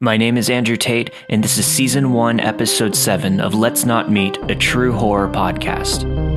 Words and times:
My 0.00 0.16
name 0.16 0.36
is 0.36 0.48
Andrew 0.48 0.76
Tate, 0.76 1.10
and 1.28 1.42
this 1.42 1.58
is 1.58 1.66
Season 1.66 2.12
1, 2.12 2.38
Episode 2.38 2.94
7 2.94 3.40
of 3.40 3.52
Let's 3.52 3.84
Not 3.84 4.12
Meet, 4.12 4.38
a 4.48 4.54
true 4.54 4.92
horror 4.92 5.28
podcast. 5.28 6.27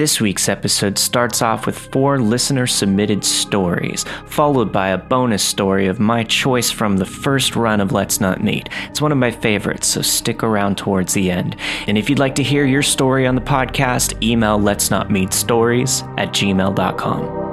This 0.00 0.18
week's 0.18 0.48
episode 0.48 0.96
starts 0.96 1.42
off 1.42 1.66
with 1.66 1.78
four 1.78 2.18
listener 2.18 2.66
submitted 2.66 3.22
stories, 3.22 4.06
followed 4.24 4.72
by 4.72 4.88
a 4.88 4.96
bonus 4.96 5.42
story 5.42 5.88
of 5.88 6.00
my 6.00 6.24
choice 6.24 6.70
from 6.70 6.96
the 6.96 7.04
first 7.04 7.54
run 7.54 7.82
of 7.82 7.92
Let's 7.92 8.18
Not 8.18 8.42
Meet. 8.42 8.70
It's 8.88 9.02
one 9.02 9.12
of 9.12 9.18
my 9.18 9.30
favorites, 9.30 9.88
so 9.88 10.00
stick 10.00 10.42
around 10.42 10.78
towards 10.78 11.12
the 11.12 11.30
end. 11.30 11.54
And 11.86 11.98
if 11.98 12.08
you'd 12.08 12.18
like 12.18 12.36
to 12.36 12.42
hear 12.42 12.64
your 12.64 12.82
story 12.82 13.26
on 13.26 13.34
the 13.34 13.42
podcast, 13.42 14.22
email 14.22 14.58
let's 14.58 14.90
not 14.90 15.10
meet 15.10 15.34
stories 15.34 16.00
at 16.16 16.30
gmail.com. 16.30 17.49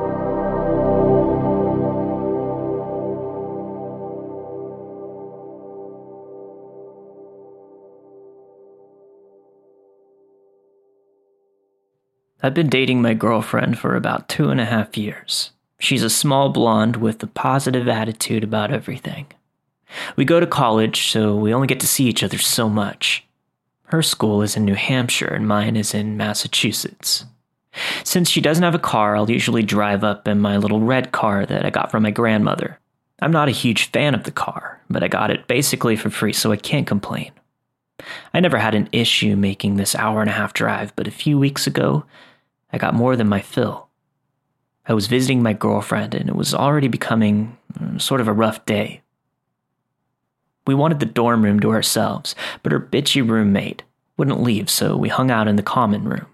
I've 12.44 12.54
been 12.54 12.70
dating 12.70 13.02
my 13.02 13.16
girlfriend 13.16 13.80
for 13.80 13.96
about 13.96 14.30
two 14.30 14.50
and 14.50 14.62
a 14.62 14.66
half 14.66 14.96
years. 14.96 15.52
She's 15.80 16.04
a 16.04 16.10
small 16.10 16.50
blonde 16.50 16.98
with 16.98 17.22
a 17.24 17.28
positive 17.28 17.88
attitude 17.88 18.44
about 18.44 18.72
everything. 18.72 19.26
We 20.16 20.24
go 20.24 20.40
to 20.40 20.46
college, 20.46 21.10
so 21.10 21.36
we 21.36 21.52
only 21.52 21.66
get 21.66 21.80
to 21.80 21.88
see 21.88 22.06
each 22.06 22.22
other 22.22 22.38
so 22.38 22.70
much. 22.70 23.26
Her 23.86 24.04
school 24.04 24.44
is 24.44 24.56
in 24.56 24.66
New 24.66 24.76
Hampshire 24.76 25.34
and 25.34 25.48
mine 25.48 25.76
is 25.76 25.96
in 25.96 26.18
Massachusetts. 26.18 27.26
Since 28.04 28.30
she 28.30 28.42
doesn't 28.42 28.64
have 28.64 28.76
a 28.76 28.80
car, 28.80 29.16
I'll 29.16 29.32
usually 29.32 29.64
drive 29.64 30.04
up 30.04 30.28
in 30.28 30.40
my 30.40 30.58
little 30.58 30.82
red 30.82 31.12
car 31.12 31.46
that 31.46 31.66
I 31.66 31.72
got 31.72 31.90
from 31.90 32.04
my 32.04 32.12
grandmother. 32.12 32.80
I'm 33.20 33.32
not 33.32 33.48
a 33.48 33.52
huge 33.52 33.90
fan 33.90 34.14
of 34.14 34.26
the 34.26 34.32
car, 34.32 34.80
but 34.92 35.04
I 35.04 35.08
got 35.08 35.32
it 35.32 35.48
basically 35.48 35.96
for 35.96 36.12
free, 36.12 36.34
so 36.34 36.52
I 36.52 36.58
can't 36.58 36.86
complain. 36.86 37.32
I 38.34 38.40
never 38.40 38.58
had 38.58 38.76
an 38.76 38.90
issue 38.92 39.36
making 39.36 39.78
this 39.78 39.96
hour 39.96 40.22
and 40.22 40.30
a 40.30 40.34
half 40.34 40.54
drive, 40.54 40.96
but 40.96 41.08
a 41.08 41.12
few 41.12 41.40
weeks 41.40 41.66
ago, 41.66 42.06
I 42.72 42.78
got 42.78 42.94
more 42.94 43.16
than 43.16 43.30
my 43.30 43.42
fill. 43.42 43.88
I 44.88 44.94
was 44.94 45.08
visiting 45.08 45.44
my 45.44 45.54
girlfriend, 45.54 46.16
and 46.16 46.30
it 46.30 46.36
was 46.36 46.54
already 46.54 46.88
becoming 46.88 47.58
mm, 47.78 48.02
sort 48.02 48.22
of 48.22 48.28
a 48.28 48.34
rough 48.34 48.66
day. 48.66 49.02
We 50.66 50.76
wanted 50.76 51.00
the 51.00 51.06
dorm 51.06 51.44
room 51.44 51.60
to 51.62 51.72
ourselves, 51.72 52.36
but 52.64 52.72
her 52.72 52.80
bitchy 52.80 53.28
roommate 53.28 53.84
wouldn't 54.18 54.42
leave, 54.42 54.70
so 54.70 54.98
we 54.98 55.10
hung 55.10 55.32
out 55.32 55.48
in 55.48 55.56
the 55.56 55.64
common 55.64 56.04
room. 56.04 56.28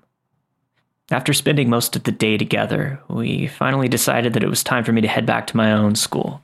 After 1.12 1.34
spending 1.34 1.70
most 1.70 1.96
of 1.96 2.04
the 2.04 2.12
day 2.12 2.38
together, 2.38 3.00
we 3.08 3.48
finally 3.48 3.88
decided 3.88 4.34
that 4.34 4.44
it 4.44 4.50
was 4.50 4.64
time 4.64 4.84
for 4.84 4.92
me 4.92 5.02
to 5.02 5.08
head 5.08 5.26
back 5.26 5.48
to 5.48 5.58
my 5.58 5.72
own 5.72 5.96
school. 5.96 6.42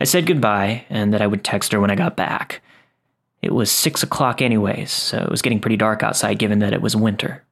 I 0.00 0.04
said 0.04 0.26
goodbye 0.26 0.86
and 0.88 1.12
that 1.12 1.20
I 1.20 1.26
would 1.26 1.44
text 1.44 1.72
her 1.72 1.80
when 1.80 1.90
I 1.90 1.96
got 1.96 2.16
back. 2.16 2.62
It 3.42 3.52
was 3.52 3.70
six 3.70 4.02
o'clock, 4.02 4.40
anyways, 4.40 4.90
so 4.90 5.18
it 5.18 5.30
was 5.30 5.42
getting 5.42 5.60
pretty 5.60 5.76
dark 5.76 6.02
outside 6.02 6.38
given 6.38 6.60
that 6.60 6.72
it 6.72 6.80
was 6.80 6.96
winter. 6.96 7.44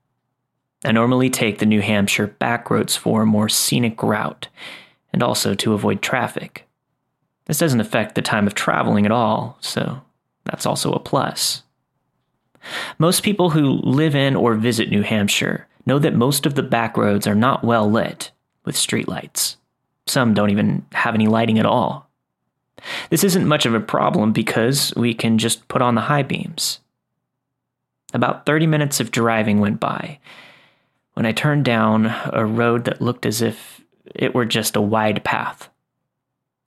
I 0.85 0.93
normally 0.93 1.29
take 1.31 1.59
the 1.59 1.67
New 1.67 1.81
Hampshire 1.81 2.29
back 2.29 2.71
roads 2.71 2.95
for 2.97 3.23
a 3.23 3.27
more 3.27 3.49
scenic 3.49 4.03
route 4.03 4.49
and 5.13 5.23
also 5.23 5.55
to 5.55 5.75
avoid 5.75 6.03
traffic. 6.03 6.67
This 7.47 7.59
doesn't 7.59 7.81
affect 7.81 8.15
the 8.15 8.23
time 8.23 8.47
of 8.47 8.55
traveling 8.55 9.05
at 9.07 9.13
all, 9.13 9.59
so 9.61 10.03
that's 10.45 10.67
also 10.67 10.93
a 10.93 11.01
plus. 11.01 11.63
Most 12.99 13.23
people 13.23 13.51
who 13.51 13.81
live 13.83 14.15
in 14.15 14.37
or 14.37 14.55
visit 14.55 14.91
New 14.91 15.03
Hampshire 15.03 15.67
know 15.87 15.99
that 15.99 16.15
most 16.15 16.47
of 16.47 16.55
the 16.55 16.63
back 16.63 16.97
roads 16.97 17.27
are 17.27 17.35
not 17.35 17.65
well 17.65 17.91
lit 17.91 18.31
with 18.65 18.77
streetlights. 18.77 19.57
Some 20.07 20.35
don't 20.35 20.51
even 20.51 20.85
have 20.93 21.15
any 21.15 21.27
lighting 21.27 21.59
at 21.59 21.67
all. 21.67 22.09
This 23.11 23.25
isn't 23.25 23.49
much 23.49 23.67
of 23.67 23.75
a 23.75 23.81
problem 23.81 24.33
because 24.33 24.93
we 24.95 25.15
can 25.15 25.39
just 25.39 25.67
put 25.69 25.83
on 25.83 25.95
the 25.95 26.03
high 26.03 26.23
beams. 26.23 26.81
About 28.13 28.47
30 28.47 28.67
minutes 28.67 29.01
of 29.01 29.11
driving 29.11 29.61
went 29.61 29.81
by, 29.81 30.19
when 31.19 31.27
I 31.27 31.33
turned 31.33 31.65
down 31.65 32.15
a 32.33 32.47
road 32.47 32.85
that 32.85 33.03
looked 33.03 33.27
as 33.27 33.43
if 33.43 33.81
it 34.15 34.37
were 34.37 34.45
just 34.45 34.77
a 34.77 34.81
wide 34.81 35.25
path. 35.25 35.69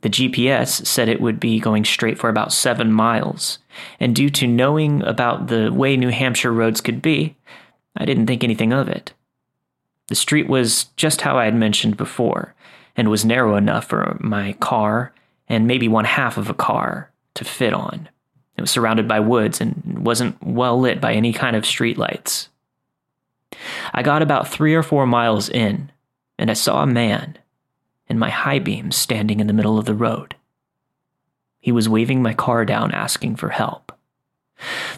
The 0.02 0.10
GPS 0.10 0.86
said 0.86 1.08
it 1.08 1.22
would 1.22 1.40
be 1.40 1.58
going 1.58 1.86
straight 1.86 2.20
for 2.20 2.28
about 2.28 2.52
seven 2.52 2.92
miles, 2.92 3.60
and 3.98 4.14
due 4.14 4.30
to 4.32 4.48
knowing 4.48 5.04
about 5.04 5.48
the 5.48 5.72
way 5.72 5.96
New 5.96 6.10
Hampshire 6.10 6.52
roads 6.52 6.82
could 6.82 7.02
be, 7.02 7.38
I 7.96 8.04
didn't 8.04 8.26
think 8.26 8.44
anything 8.44 8.74
of 8.74 8.90
it. 8.90 9.14
The 10.10 10.16
street 10.16 10.50
was 10.50 10.88
just 10.98 11.22
how 11.22 11.38
I 11.38 11.46
had 11.46 11.56
mentioned 11.56 11.96
before, 11.96 12.54
and 12.98 13.10
was 13.10 13.24
narrow 13.24 13.56
enough 13.56 13.86
for 13.86 14.18
my 14.20 14.52
car 14.60 15.14
and 15.48 15.66
maybe 15.66 15.88
one 15.88 16.04
half 16.04 16.38
of 16.38 16.50
a 16.50 16.54
car 16.54 17.10
to 17.36 17.46
fit 17.46 17.74
on. 17.74 18.10
It 18.58 18.62
was 18.62 18.72
surrounded 18.72 19.08
by 19.08 19.22
woods 19.22 19.62
and 19.62 20.06
wasn't 20.06 20.44
well 20.44 20.78
lit 20.78 21.00
by 21.00 21.14
any 21.14 21.32
kind 21.32 21.56
of 21.56 21.64
streetlights. 21.64 22.50
I 23.94 24.04
got 24.04 24.22
about 24.22 24.48
three 24.48 24.74
or 24.74 24.84
four 24.84 25.06
miles 25.06 25.50
in, 25.50 25.92
and 26.38 26.50
I 26.50 26.54
saw 26.54 26.82
a 26.82 26.88
man 26.88 27.38
in 28.08 28.20
my 28.20 28.30
high 28.30 28.60
beams 28.60 28.96
standing 28.96 29.40
in 29.40 29.48
the 29.48 29.54
middle 29.54 29.78
of 29.78 29.86
the 29.86 29.94
road. 29.94 30.36
He 31.60 31.72
was 31.72 31.88
waving 31.88 32.22
my 32.22 32.34
car 32.34 32.66
down, 32.66 32.92
asking 32.92 33.36
for 33.36 33.50
help. 33.50 33.92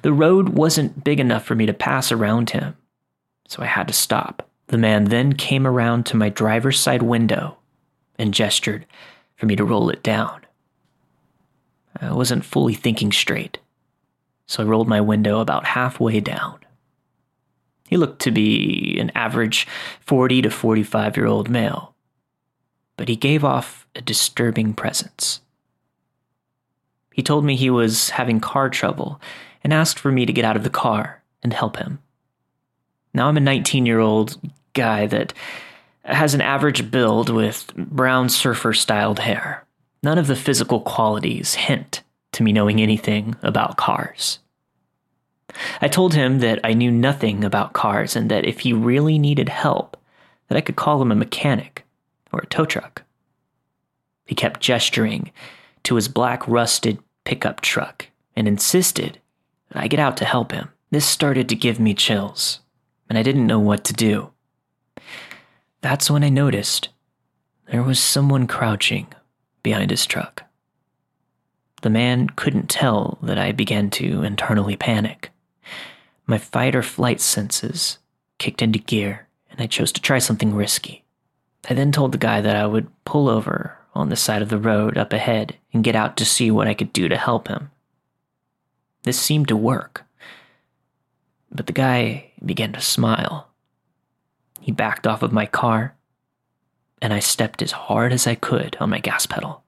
The 0.02 0.14
road 0.14 0.50
wasn't 0.50 1.04
big 1.04 1.20
enough 1.20 1.44
for 1.46 1.56
me 1.56 1.66
to 1.66 1.74
pass 1.74 2.12
around 2.12 2.52
him, 2.52 2.76
so 3.48 3.62
I 3.62 3.66
had 3.66 3.88
to 3.88 3.94
stop. 3.94 4.50
The 4.68 4.78
man 4.78 5.06
then 5.06 5.34
came 5.34 5.68
around 5.68 6.06
to 6.08 6.18
my 6.18 6.30
driver's 6.30 6.80
side 6.80 7.04
window 7.04 7.58
and 8.18 8.34
gestured 8.34 8.86
for 9.36 9.46
me 9.46 9.56
to 9.56 9.66
roll 9.66 9.90
it 9.90 10.04
down. 10.04 10.42
I 12.00 12.14
wasn't 12.14 12.46
fully 12.46 12.74
thinking 12.74 13.12
straight, 13.12 13.60
so 14.48 14.64
I 14.64 14.66
rolled 14.66 14.88
my 14.88 15.02
window 15.02 15.40
about 15.40 15.66
halfway 15.66 16.20
down. 16.20 16.63
He 17.88 17.98
looked 17.98 18.22
to 18.24 18.32
be 18.32 18.98
an 19.00 19.12
average 19.16 19.68
40 20.02 20.44
to 20.44 20.50
45 20.50 21.18
year 21.18 21.26
old 21.26 21.50
male, 21.50 21.96
but 22.98 23.10
he 23.10 23.16
gave 23.16 23.44
off 23.44 23.88
a 23.96 24.02
disturbing 24.02 24.74
presence. 24.74 25.42
He 27.14 27.22
told 27.22 27.46
me 27.46 27.56
he 27.56 27.70
was 27.70 28.12
having 28.12 28.40
car 28.40 28.70
trouble 28.70 29.22
and 29.64 29.72
asked 29.72 30.00
for 30.00 30.12
me 30.12 30.26
to 30.26 30.34
get 30.34 30.46
out 30.46 30.56
of 30.56 30.64
the 30.64 30.70
car 30.70 31.22
and 31.44 31.54
help 31.54 31.78
him. 31.78 32.00
Now 33.14 33.28
I'm 33.28 33.38
a 33.38 33.42
19 33.42 33.86
year 33.86 34.00
old 34.00 34.40
guy 34.74 35.06
that 35.08 35.34
has 36.04 36.34
an 36.34 36.42
average 36.42 36.92
build 36.92 37.30
with 37.30 37.74
brown 37.76 38.30
surfer 38.30 38.74
styled 38.74 39.20
hair. 39.20 39.64
None 40.02 40.18
of 40.18 40.28
the 40.28 40.36
physical 40.36 40.82
qualities 40.82 41.54
hint 41.54 42.02
to 42.34 42.44
me 42.44 42.52
knowing 42.52 42.82
anything 42.82 43.36
about 43.42 43.78
cars. 43.78 44.40
I 45.82 45.88
told 45.88 46.14
him 46.14 46.40
that 46.40 46.60
I 46.64 46.74
knew 46.74 46.92
nothing 46.92 47.44
about 47.44 47.74
cars 47.74 48.16
and 48.16 48.30
that 48.32 48.46
if 48.46 48.62
he 48.62 48.74
really 48.74 49.20
needed 49.20 49.50
help, 49.50 49.98
that 50.48 50.58
I 50.58 50.62
could 50.62 50.76
call 50.76 51.02
him 51.02 51.12
a 51.12 51.16
mechanic 51.16 51.86
or 52.32 52.40
a 52.40 52.48
tow 52.48 52.66
truck. 52.66 53.04
He 54.26 54.36
kept 54.36 54.62
gesturing 54.62 55.32
to 55.84 55.96
his 55.96 56.08
black 56.08 56.48
rusted 56.48 57.00
pickup 57.24 57.62
truck 57.62 58.08
and 58.36 58.48
insisted 58.48 59.20
that 59.70 59.84
I 59.84 59.88
get 59.88 60.00
out 60.00 60.18
to 60.18 60.26
help 60.26 60.52
him. 60.52 60.70
This 60.92 61.06
started 61.06 61.50
to 61.50 61.56
give 61.56 61.80
me 61.80 61.94
chills, 61.94 62.60
and 63.10 63.18
I 63.18 63.24
didn't 63.24 63.48
know 63.48 63.60
what 63.60 63.84
to 63.86 63.94
do. 63.94 64.32
That's 65.82 66.10
when 66.10 66.24
I 66.24 66.30
noticed 66.30 66.90
there 67.72 67.84
was 67.84 68.00
someone 68.00 68.48
crouching 68.48 69.08
behind 69.64 69.92
his 69.92 70.06
truck. 70.06 70.44
The 71.82 71.90
man 71.90 72.30
couldn't 72.30 72.70
tell 72.70 73.18
that 73.22 73.38
I 73.38 73.52
began 73.52 73.90
to 73.92 74.24
internally 74.24 74.78
panic. 74.78 75.32
My 76.26 76.38
fight 76.38 76.76
or 76.76 76.84
flight 76.84 77.20
senses 77.20 77.98
kicked 78.38 78.62
into 78.62 78.80
gear, 78.80 79.28
and 79.50 79.62
I 79.62 79.68
chose 79.68 79.92
to 79.94 80.02
try 80.02 80.20
something 80.20 80.56
risky. 80.56 81.04
I 81.70 81.74
then 81.74 81.92
told 81.92 82.12
the 82.12 82.18
guy 82.18 82.42
that 82.42 82.56
I 82.56 82.66
would 82.66 82.88
pull 83.06 83.30
over 83.30 83.78
on 83.94 84.10
the 84.10 84.16
side 84.16 84.42
of 84.42 84.50
the 84.50 84.58
road 84.58 84.98
up 84.98 85.14
ahead 85.14 85.58
and 85.74 85.84
get 85.84 85.96
out 85.96 86.18
to 86.18 86.26
see 86.26 86.50
what 86.50 86.68
I 86.68 86.74
could 86.74 86.92
do 86.94 87.08
to 87.08 87.18
help 87.18 87.48
him. 87.48 87.72
This 89.04 89.20
seemed 89.20 89.48
to 89.50 89.58
work. 89.58 90.06
But 91.52 91.68
the 91.68 91.74
guy 91.74 92.32
began 92.44 92.74
to 92.74 92.82
smile. 92.82 93.50
He 94.60 94.72
backed 94.72 95.06
off 95.06 95.22
of 95.22 95.32
my 95.32 95.46
car, 95.46 95.96
and 97.02 97.14
I 97.14 97.20
stepped 97.20 97.62
as 97.62 97.72
hard 97.72 98.14
as 98.14 98.26
I 98.26 98.36
could 98.36 98.78
on 98.80 98.90
my 98.90 99.00
gas 99.00 99.26
pedal. 99.26 99.64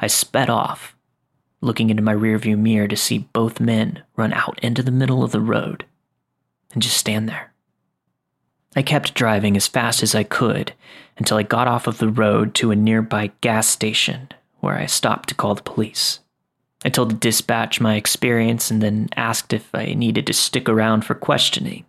I 0.00 0.08
sped 0.08 0.50
off, 0.50 0.94
looking 1.64 1.90
into 1.90 2.02
my 2.02 2.14
rearview 2.14 2.58
mirror 2.58 2.88
to 2.88 2.96
see 2.96 3.28
both 3.32 3.60
men 3.60 4.02
run 4.16 4.32
out 4.32 4.58
into 4.62 4.82
the 4.82 4.90
middle 4.90 5.24
of 5.24 5.32
the 5.32 5.40
road 5.40 5.84
and 6.72 6.82
just 6.82 6.96
stand 6.96 7.28
there. 7.28 7.52
I 8.76 8.82
kept 8.82 9.14
driving 9.14 9.56
as 9.56 9.68
fast 9.68 10.02
as 10.02 10.14
I 10.14 10.24
could 10.24 10.72
until 11.16 11.36
I 11.36 11.44
got 11.44 11.68
off 11.68 11.86
of 11.86 11.98
the 11.98 12.08
road 12.08 12.54
to 12.56 12.70
a 12.70 12.76
nearby 12.76 13.30
gas 13.40 13.68
station 13.68 14.28
where 14.60 14.76
I 14.76 14.86
stopped 14.86 15.28
to 15.28 15.34
call 15.34 15.54
the 15.54 15.62
police. 15.62 16.20
I 16.84 16.88
told 16.90 17.10
the 17.10 17.14
dispatch 17.14 17.80
my 17.80 17.94
experience 17.94 18.70
and 18.70 18.82
then 18.82 19.08
asked 19.16 19.52
if 19.52 19.74
I 19.74 19.94
needed 19.94 20.26
to 20.26 20.32
stick 20.32 20.68
around 20.68 21.04
for 21.04 21.14
questioning. 21.14 21.84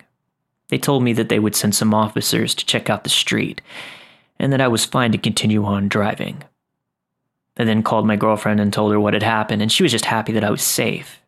They 0.69 0.77
told 0.77 1.03
me 1.03 1.13
that 1.13 1.29
they 1.29 1.39
would 1.39 1.55
send 1.55 1.75
some 1.75 1.93
officers 1.93 2.55
to 2.55 2.65
check 2.65 2.89
out 2.89 3.03
the 3.03 3.09
street 3.09 3.61
and 4.39 4.53
that 4.53 4.61
I 4.61 4.67
was 4.67 4.85
fine 4.85 5.11
to 5.11 5.17
continue 5.17 5.65
on 5.65 5.87
driving. 5.87 6.43
I 7.57 7.63
then 7.63 7.83
called 7.83 8.05
my 8.05 8.15
girlfriend 8.15 8.59
and 8.59 8.71
told 8.71 8.91
her 8.91 8.99
what 8.99 9.13
had 9.13 9.23
happened, 9.23 9.61
and 9.61 9.71
she 9.71 9.83
was 9.83 9.91
just 9.91 10.05
happy 10.05 10.33
that 10.33 10.43
I 10.43 10.51
was 10.51 10.61
safe. 10.61 11.21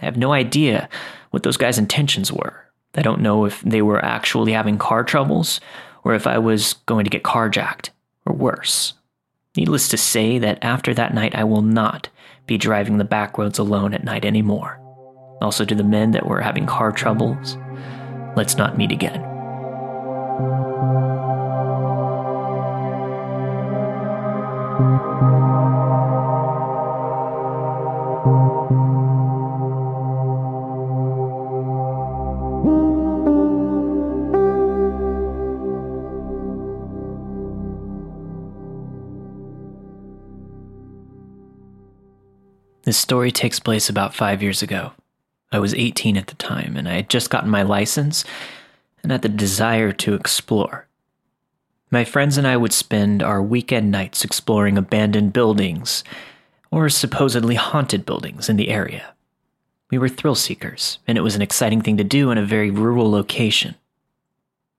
I 0.00 0.04
have 0.04 0.16
no 0.16 0.32
idea 0.32 0.88
what 1.30 1.42
those 1.42 1.56
guys' 1.56 1.78
intentions 1.78 2.32
were. 2.32 2.64
I 2.94 3.02
don't 3.02 3.20
know 3.20 3.44
if 3.44 3.60
they 3.62 3.82
were 3.82 4.04
actually 4.04 4.52
having 4.52 4.78
car 4.78 5.04
troubles 5.04 5.60
or 6.04 6.14
if 6.14 6.26
I 6.26 6.38
was 6.38 6.74
going 6.86 7.04
to 7.04 7.10
get 7.10 7.22
carjacked 7.22 7.90
or 8.24 8.34
worse. 8.34 8.94
Needless 9.56 9.88
to 9.88 9.96
say 9.96 10.38
that 10.38 10.58
after 10.62 10.94
that 10.94 11.14
night, 11.14 11.34
I 11.34 11.44
will 11.44 11.62
not 11.62 12.08
be 12.46 12.56
driving 12.56 12.98
the 12.98 13.04
back 13.04 13.36
roads 13.36 13.58
alone 13.58 13.92
at 13.92 14.04
night 14.04 14.24
anymore. 14.24 14.80
Also, 15.42 15.64
to 15.64 15.74
the 15.74 15.84
men 15.84 16.12
that 16.12 16.26
were 16.26 16.40
having 16.40 16.66
car 16.66 16.92
troubles, 16.92 17.56
let's 18.36 18.56
not 18.56 18.78
meet 18.78 18.92
again. 18.92 19.27
This 42.88 42.96
story 42.96 43.30
takes 43.30 43.60
place 43.60 43.90
about 43.90 44.14
five 44.14 44.42
years 44.42 44.62
ago. 44.62 44.92
I 45.52 45.58
was 45.58 45.74
18 45.74 46.16
at 46.16 46.28
the 46.28 46.34
time, 46.36 46.74
and 46.74 46.88
I 46.88 46.94
had 46.94 47.10
just 47.10 47.28
gotten 47.28 47.50
my 47.50 47.60
license 47.60 48.24
and 49.02 49.12
had 49.12 49.20
the 49.20 49.28
desire 49.28 49.92
to 49.92 50.14
explore. 50.14 50.86
My 51.90 52.06
friends 52.06 52.38
and 52.38 52.46
I 52.46 52.56
would 52.56 52.72
spend 52.72 53.22
our 53.22 53.42
weekend 53.42 53.90
nights 53.90 54.24
exploring 54.24 54.78
abandoned 54.78 55.34
buildings 55.34 56.02
or 56.70 56.88
supposedly 56.88 57.56
haunted 57.56 58.06
buildings 58.06 58.48
in 58.48 58.56
the 58.56 58.70
area. 58.70 59.12
We 59.90 59.98
were 59.98 60.08
thrill 60.08 60.34
seekers, 60.34 60.98
and 61.06 61.18
it 61.18 61.22
was 61.22 61.36
an 61.36 61.42
exciting 61.42 61.82
thing 61.82 61.98
to 61.98 62.04
do 62.04 62.30
in 62.30 62.38
a 62.38 62.42
very 62.42 62.70
rural 62.70 63.10
location. 63.10 63.74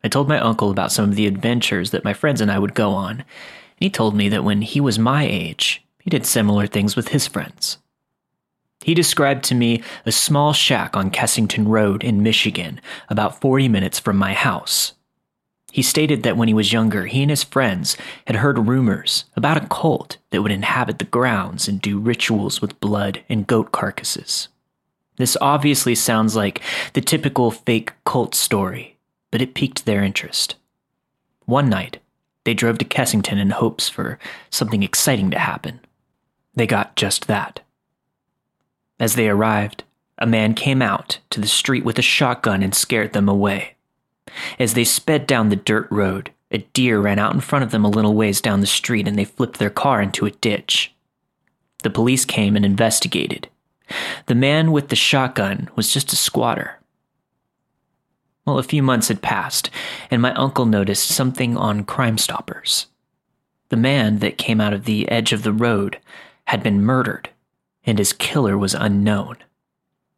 I 0.03 0.07
told 0.07 0.27
my 0.27 0.39
uncle 0.39 0.71
about 0.71 0.91
some 0.91 1.07
of 1.07 1.15
the 1.15 1.27
adventures 1.27 1.91
that 1.91 2.03
my 2.03 2.15
friends 2.15 2.41
and 2.41 2.51
I 2.51 2.57
would 2.57 2.73
go 2.73 2.89
on, 2.89 3.19
and 3.19 3.25
he 3.79 3.91
told 3.91 4.15
me 4.15 4.29
that 4.29 4.44
when 4.44 4.63
he 4.63 4.81
was 4.81 4.97
my 4.97 5.25
age, 5.25 5.85
he 6.00 6.09
did 6.09 6.25
similar 6.25 6.65
things 6.65 6.95
with 6.95 7.09
his 7.09 7.27
friends. 7.27 7.77
He 8.83 8.93
described 8.93 9.43
to 9.45 9.55
me 9.55 9.83
a 10.05 10.11
small 10.11 10.53
shack 10.53 10.95
on 10.95 11.11
Kessington 11.11 11.67
Road 11.67 12.03
in 12.03 12.23
Michigan, 12.23 12.79
about 13.09 13.41
40 13.41 13.67
minutes 13.67 13.99
from 13.99 14.17
my 14.17 14.33
house. 14.33 14.93
He 15.71 15.81
stated 15.81 16.23
that 16.23 16.37
when 16.37 16.47
he 16.47 16.53
was 16.53 16.73
younger, 16.73 17.05
he 17.05 17.21
and 17.21 17.29
his 17.29 17.43
friends 17.43 17.95
had 18.25 18.37
heard 18.37 18.67
rumors 18.67 19.25
about 19.35 19.63
a 19.63 19.67
cult 19.67 20.17
that 20.31 20.41
would 20.41 20.51
inhabit 20.51 20.97
the 20.97 21.05
grounds 21.05 21.67
and 21.67 21.79
do 21.79 21.99
rituals 21.99 22.61
with 22.61 22.79
blood 22.79 23.23
and 23.29 23.45
goat 23.45 23.71
carcasses. 23.71 24.47
This 25.17 25.37
obviously 25.41 25.95
sounds 25.95 26.35
like 26.35 26.61
the 26.93 27.01
typical 27.01 27.51
fake 27.51 27.93
cult 28.05 28.33
story, 28.33 28.97
but 29.31 29.41
it 29.41 29.53
piqued 29.53 29.85
their 29.85 30.03
interest. 30.03 30.55
One 31.45 31.69
night, 31.69 31.99
they 32.45 32.53
drove 32.53 32.77
to 32.79 32.85
Kessington 32.85 33.37
in 33.37 33.51
hopes 33.51 33.89
for 33.89 34.17
something 34.49 34.81
exciting 34.81 35.29
to 35.31 35.39
happen. 35.39 35.81
They 36.55 36.65
got 36.65 36.95
just 36.95 37.27
that. 37.27 37.59
As 39.00 39.16
they 39.16 39.30
arrived, 39.30 39.84
a 40.18 40.25
man 40.25 40.54
came 40.54 40.81
out 40.81 41.19
to 41.30 41.40
the 41.40 41.48
street 41.48 41.86
with 41.86 41.98
a 41.98 42.04
shotgun 42.04 42.62
and 42.62 42.75
scared 42.75 43.13
them 43.13 43.30
away. 43.30 43.75
As 44.60 44.74
they 44.74 44.84
sped 44.84 45.25
down 45.25 45.50
the 45.50 45.56
dirt 45.56 45.88
road, 45.90 46.31
a 46.51 46.60
deer 46.74 47.00
ran 47.00 47.19
out 47.19 47.34
in 47.34 47.40
front 47.40 47.63
of 47.63 47.72
them 47.72 47.86
a 47.86 47.90
little 47.90 48.16
ways 48.16 48.42
down 48.42 48.60
the 48.60 48.68
street 48.68 49.07
and 49.07 49.18
they 49.18 49.24
flipped 49.24 49.60
their 49.60 49.69
car 49.69 50.01
into 50.01 50.25
a 50.25 50.31
ditch. 50.31 50.94
The 51.84 51.90
police 51.90 52.25
came 52.25 52.56
and 52.56 52.66
investigated. 52.66 53.48
The 54.25 54.36
man 54.36 54.72
with 54.72 54.90
the 54.90 54.96
shotgun 54.96 55.69
was 55.75 55.94
just 55.94 56.12
a 56.12 56.18
squatter. 56.18 56.80
Well, 58.46 58.60
a 58.60 58.63
few 58.63 58.84
months 58.84 59.07
had 59.07 59.22
passed, 59.22 59.69
and 60.10 60.22
my 60.22 60.34
uncle 60.34 60.66
noticed 60.66 61.07
something 61.07 61.56
on 61.56 61.86
Crime 61.86 62.18
Stoppers. 62.18 62.88
The 63.69 63.78
man 63.78 64.19
that 64.19 64.38
came 64.38 64.60
out 64.60 64.74
of 64.74 64.86
the 64.86 65.07
edge 65.10 65.34
of 65.34 65.44
the 65.44 65.54
road 65.54 66.00
had 66.46 66.63
been 66.63 66.84
murdered 66.84 67.30
and 67.89 68.00
his 68.00 68.13
killer 68.13 68.57
was 68.57 68.74
unknown. 68.74 69.38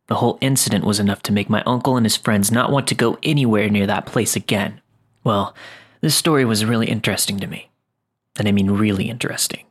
The 0.07 0.15
whole 0.15 0.37
incident 0.41 0.83
was 0.83 0.99
enough 0.99 1.23
to 1.23 1.31
make 1.31 1.49
my 1.49 1.63
uncle 1.63 1.95
and 1.95 2.05
his 2.05 2.17
friends 2.17 2.51
not 2.51 2.71
want 2.71 2.87
to 2.87 2.95
go 2.95 3.17
anywhere 3.23 3.69
near 3.69 3.87
that 3.87 4.05
place 4.05 4.35
again. 4.35 4.81
Well, 5.23 5.55
this 6.01 6.15
story 6.15 6.43
was 6.43 6.65
really 6.65 6.87
interesting 6.87 7.39
to 7.39 7.47
me. 7.47 7.69
And 8.37 8.47
I 8.47 8.51
mean, 8.51 8.71
really 8.71 9.09
interesting. 9.09 9.65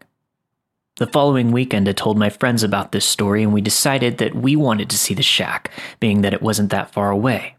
The 0.97 1.07
following 1.07 1.53
weekend, 1.53 1.89
I 1.89 1.93
told 1.93 2.19
my 2.19 2.31
friends 2.31 2.63
about 2.63 2.93
this 2.93 3.07
story, 3.07 3.43
and 3.43 3.53
we 3.53 3.61
decided 3.61 4.19
that 4.19 4.35
we 4.35 4.55
wanted 4.55 4.91
to 4.91 4.99
see 4.99 5.15
the 5.15 5.23
shack, 5.23 5.71
being 5.99 6.21
that 6.21 6.35
it 6.35 6.43
wasn't 6.43 6.71
that 6.71 6.93
far 6.93 7.11
away. 7.11 7.57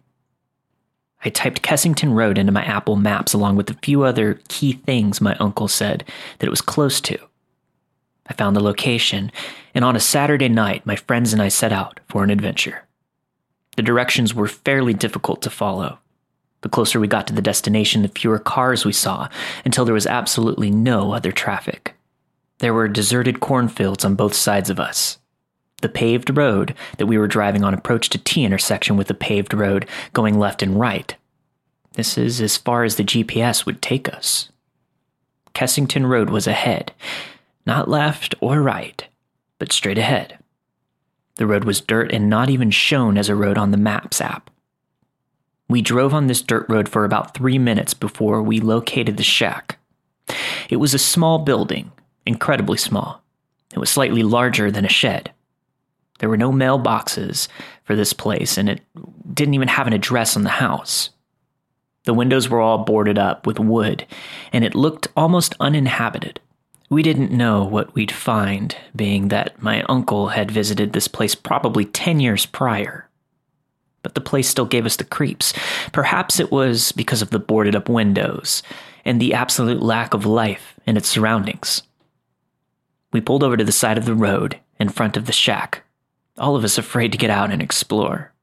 I 1.23 1.29
typed 1.29 1.61
Kessington 1.61 2.13
Road 2.13 2.38
into 2.38 2.51
my 2.51 2.63
Apple 2.63 2.95
Maps 2.95 3.33
along 3.33 3.55
with 3.55 3.69
a 3.69 3.77
few 3.83 4.03
other 4.03 4.39
key 4.48 4.74
things 4.74 5.21
my 5.21 5.36
uncle 5.36 5.67
said 5.67 6.03
that 6.39 6.48
it 6.48 6.51
was 6.51 6.62
close 6.62 7.01
to. 7.01 7.17
I 8.27 8.33
found 8.33 8.55
the 8.55 8.63
location, 8.63 9.31
and 9.73 9.85
on 9.85 9.95
a 9.95 9.99
Saturday 9.99 10.49
night, 10.49 10.85
my 10.85 10.95
friends 10.95 11.33
and 11.33 11.41
I 11.41 11.47
set 11.47 11.71
out 11.71 11.99
for 12.07 12.23
an 12.23 12.29
adventure. 12.29 12.83
The 13.75 13.83
directions 13.83 14.33
were 14.33 14.47
fairly 14.47 14.93
difficult 14.93 15.41
to 15.43 15.49
follow. 15.49 15.99
The 16.61 16.69
closer 16.69 16.99
we 16.99 17.07
got 17.07 17.27
to 17.27 17.33
the 17.33 17.41
destination, 17.41 18.01
the 18.01 18.09
fewer 18.09 18.37
cars 18.37 18.85
we 18.85 18.93
saw, 18.93 19.29
until 19.65 19.85
there 19.85 19.93
was 19.93 20.05
absolutely 20.05 20.69
no 20.69 21.13
other 21.13 21.31
traffic. 21.31 21.95
There 22.59 22.73
were 22.73 22.87
deserted 22.87 23.39
cornfields 23.39 24.05
on 24.05 24.15
both 24.15 24.35
sides 24.35 24.69
of 24.69 24.79
us. 24.79 25.17
The 25.81 25.89
paved 25.89 26.37
road 26.37 26.75
that 26.97 27.07
we 27.07 27.17
were 27.17 27.27
driving 27.27 27.63
on 27.63 27.73
approached 27.73 28.13
a 28.13 28.19
T 28.19 28.43
intersection 28.43 28.97
with 28.97 29.09
a 29.09 29.15
paved 29.15 29.53
road 29.53 29.87
going 30.13 30.37
left 30.37 30.61
and 30.61 30.79
right. 30.79 31.15
This 31.93 32.17
is 32.17 32.39
as 32.39 32.57
far 32.57 32.83
as 32.83 32.95
the 32.95 33.03
GPS 33.03 33.65
would 33.65 33.81
take 33.81 34.13
us. 34.13 34.49
Kessington 35.53 36.05
Road 36.05 36.29
was 36.29 36.47
ahead, 36.47 36.93
not 37.65 37.89
left 37.89 38.35
or 38.39 38.61
right, 38.61 39.07
but 39.62 39.72
straight 39.72 40.00
ahead. 40.00 40.39
The 41.36 41.46
road 41.46 41.65
was 41.65 41.82
dirt 41.82 42.12
and 42.12 42.27
not 42.27 42.50
even 42.50 42.72
shown 42.72 43.15
as 43.15 43.30
a 43.30 43.36
road 43.36 43.60
on 43.60 43.70
the 43.70 43.77
Maps 43.77 44.20
app. 44.20 44.50
We 45.70 45.84
drove 45.84 46.15
on 46.15 46.25
this 46.25 46.41
dirt 46.41 46.65
road 46.68 46.89
for 46.89 47.06
about 47.06 47.36
three 47.36 47.60
minutes 47.60 47.94
before 47.94 48.41
we 48.41 48.60
located 48.60 49.18
the 49.18 49.24
shack. 49.24 49.77
It 50.72 50.77
was 50.77 50.96
a 50.96 50.98
small 50.98 51.38
building, 51.38 51.91
incredibly 52.25 52.80
small. 52.80 53.22
It 53.72 53.77
was 53.77 53.91
slightly 53.91 54.24
larger 54.24 54.72
than 54.72 54.84
a 54.84 54.89
shed. 54.89 55.32
There 56.18 56.30
were 56.30 56.38
no 56.38 56.51
mailboxes 56.51 57.48
for 57.84 57.96
this 57.96 58.13
place, 58.13 58.58
and 58.58 58.68
it 58.68 58.82
didn't 59.32 59.53
even 59.53 59.68
have 59.68 59.86
an 59.86 59.94
address 59.94 60.36
on 60.36 60.41
the 60.41 60.50
house. 60.50 61.12
The 62.06 62.15
windows 62.15 62.50
were 62.50 62.62
all 62.62 62.80
boarded 62.80 63.20
up 63.20 63.46
with 63.46 63.60
wood, 63.60 64.08
and 64.51 64.65
it 64.65 64.74
looked 64.74 65.08
almost 65.15 65.53
uninhabited. 65.60 66.39
We 66.91 67.03
didn't 67.03 67.31
know 67.31 67.63
what 67.63 67.95
we'd 67.95 68.12
find, 68.12 68.75
being 68.93 69.29
that 69.29 69.63
my 69.63 69.81
uncle 69.83 70.27
had 70.27 70.51
visited 70.51 70.91
this 70.91 71.07
place 71.07 71.36
probably 71.36 71.86
10 71.86 72.19
years 72.19 72.45
prior. 72.45 73.07
But 74.03 74.13
the 74.13 74.19
place 74.19 74.50
still 74.50 74.65
gave 74.65 74.86
us 74.86 74.98
the 74.98 75.05
creeps. 75.05 75.53
Perhaps 75.93 76.38
it 76.38 76.51
was 76.51 76.91
because 76.91 77.21
of 77.21 77.29
the 77.29 77.39
boarded 77.39 77.77
up 77.77 77.88
windows 77.88 78.62
and 79.05 79.21
the 79.21 79.33
absolute 79.33 79.81
lack 79.81 80.13
of 80.13 80.25
life 80.25 80.77
in 80.86 80.98
its 80.98 81.07
surroundings. 81.07 81.83
We 83.13 83.21
pulled 83.21 83.45
over 83.45 83.55
to 83.55 83.63
the 83.63 83.71
side 83.71 83.98
of 83.98 84.03
the 84.03 84.13
road 84.13 84.60
in 84.77 84.89
front 84.89 85.15
of 85.15 85.27
the 85.27 85.31
shack, 85.31 85.83
all 86.38 86.57
of 86.57 86.65
us 86.65 86.77
afraid 86.77 87.13
to 87.13 87.17
get 87.17 87.29
out 87.29 87.51
and 87.51 87.62
explore. 87.62 88.33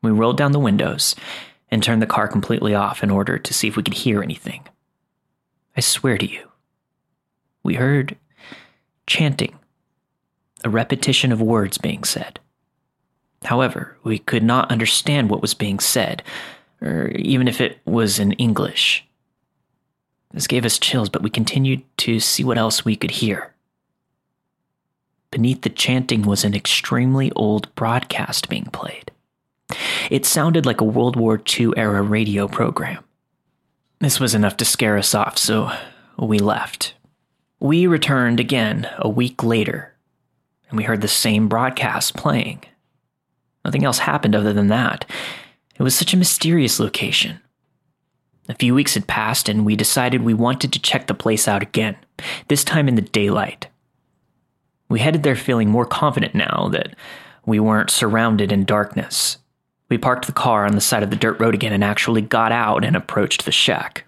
We 0.00 0.12
rolled 0.12 0.36
down 0.36 0.52
the 0.52 0.60
windows 0.60 1.16
and 1.72 1.82
turned 1.82 2.02
the 2.02 2.06
car 2.06 2.28
completely 2.28 2.76
off 2.76 3.02
in 3.02 3.10
order 3.10 3.36
to 3.36 3.52
see 3.52 3.66
if 3.66 3.76
we 3.76 3.82
could 3.82 3.94
hear 3.94 4.22
anything. 4.22 4.62
I 5.76 5.80
swear 5.80 6.16
to 6.18 6.26
you, 6.26 6.47
we 7.68 7.74
heard 7.74 8.16
chanting, 9.06 9.54
a 10.64 10.70
repetition 10.70 11.32
of 11.32 11.42
words 11.42 11.76
being 11.76 12.02
said. 12.02 12.40
However, 13.44 13.98
we 14.04 14.20
could 14.20 14.42
not 14.42 14.70
understand 14.70 15.28
what 15.28 15.42
was 15.42 15.52
being 15.52 15.78
said, 15.78 16.22
or 16.80 17.08
even 17.08 17.46
if 17.46 17.60
it 17.60 17.78
was 17.84 18.18
in 18.18 18.32
English. 18.32 19.06
This 20.32 20.46
gave 20.46 20.64
us 20.64 20.78
chills, 20.78 21.10
but 21.10 21.22
we 21.22 21.28
continued 21.28 21.82
to 21.98 22.20
see 22.20 22.42
what 22.42 22.56
else 22.56 22.86
we 22.86 22.96
could 22.96 23.10
hear. 23.10 23.52
Beneath 25.30 25.60
the 25.60 25.68
chanting 25.68 26.22
was 26.22 26.44
an 26.44 26.54
extremely 26.54 27.30
old 27.32 27.74
broadcast 27.74 28.48
being 28.48 28.70
played. 28.72 29.10
It 30.10 30.24
sounded 30.24 30.64
like 30.64 30.80
a 30.80 30.84
World 30.84 31.16
War 31.16 31.38
II 31.60 31.72
era 31.76 32.00
radio 32.00 32.48
program. 32.48 33.04
This 34.00 34.18
was 34.18 34.34
enough 34.34 34.56
to 34.56 34.64
scare 34.64 34.96
us 34.96 35.14
off, 35.14 35.36
so 35.36 35.70
we 36.18 36.38
left. 36.38 36.94
We 37.60 37.88
returned 37.88 38.38
again 38.38 38.88
a 38.98 39.08
week 39.08 39.42
later, 39.42 39.94
and 40.68 40.76
we 40.76 40.84
heard 40.84 41.00
the 41.00 41.08
same 41.08 41.48
broadcast 41.48 42.14
playing. 42.14 42.62
Nothing 43.64 43.84
else 43.84 43.98
happened 43.98 44.36
other 44.36 44.52
than 44.52 44.68
that. 44.68 45.04
It 45.76 45.82
was 45.82 45.94
such 45.94 46.14
a 46.14 46.18
mysterious 46.18 46.78
location. 46.78 47.40
A 48.48 48.54
few 48.54 48.74
weeks 48.74 48.94
had 48.94 49.08
passed, 49.08 49.48
and 49.48 49.66
we 49.66 49.74
decided 49.74 50.22
we 50.22 50.34
wanted 50.34 50.72
to 50.72 50.80
check 50.80 51.08
the 51.08 51.14
place 51.14 51.48
out 51.48 51.62
again, 51.62 51.96
this 52.46 52.62
time 52.62 52.88
in 52.88 52.94
the 52.94 53.02
daylight. 53.02 53.66
We 54.88 55.00
headed 55.00 55.24
there 55.24 55.36
feeling 55.36 55.68
more 55.68 55.84
confident 55.84 56.36
now 56.36 56.68
that 56.72 56.94
we 57.44 57.58
weren't 57.58 57.90
surrounded 57.90 58.52
in 58.52 58.64
darkness. 58.64 59.38
We 59.90 59.98
parked 59.98 60.26
the 60.26 60.32
car 60.32 60.64
on 60.64 60.76
the 60.76 60.80
side 60.80 61.02
of 61.02 61.10
the 61.10 61.16
dirt 61.16 61.40
road 61.40 61.54
again 61.54 61.72
and 61.72 61.82
actually 61.82 62.22
got 62.22 62.52
out 62.52 62.84
and 62.84 62.94
approached 62.94 63.44
the 63.44 63.52
shack. 63.52 64.04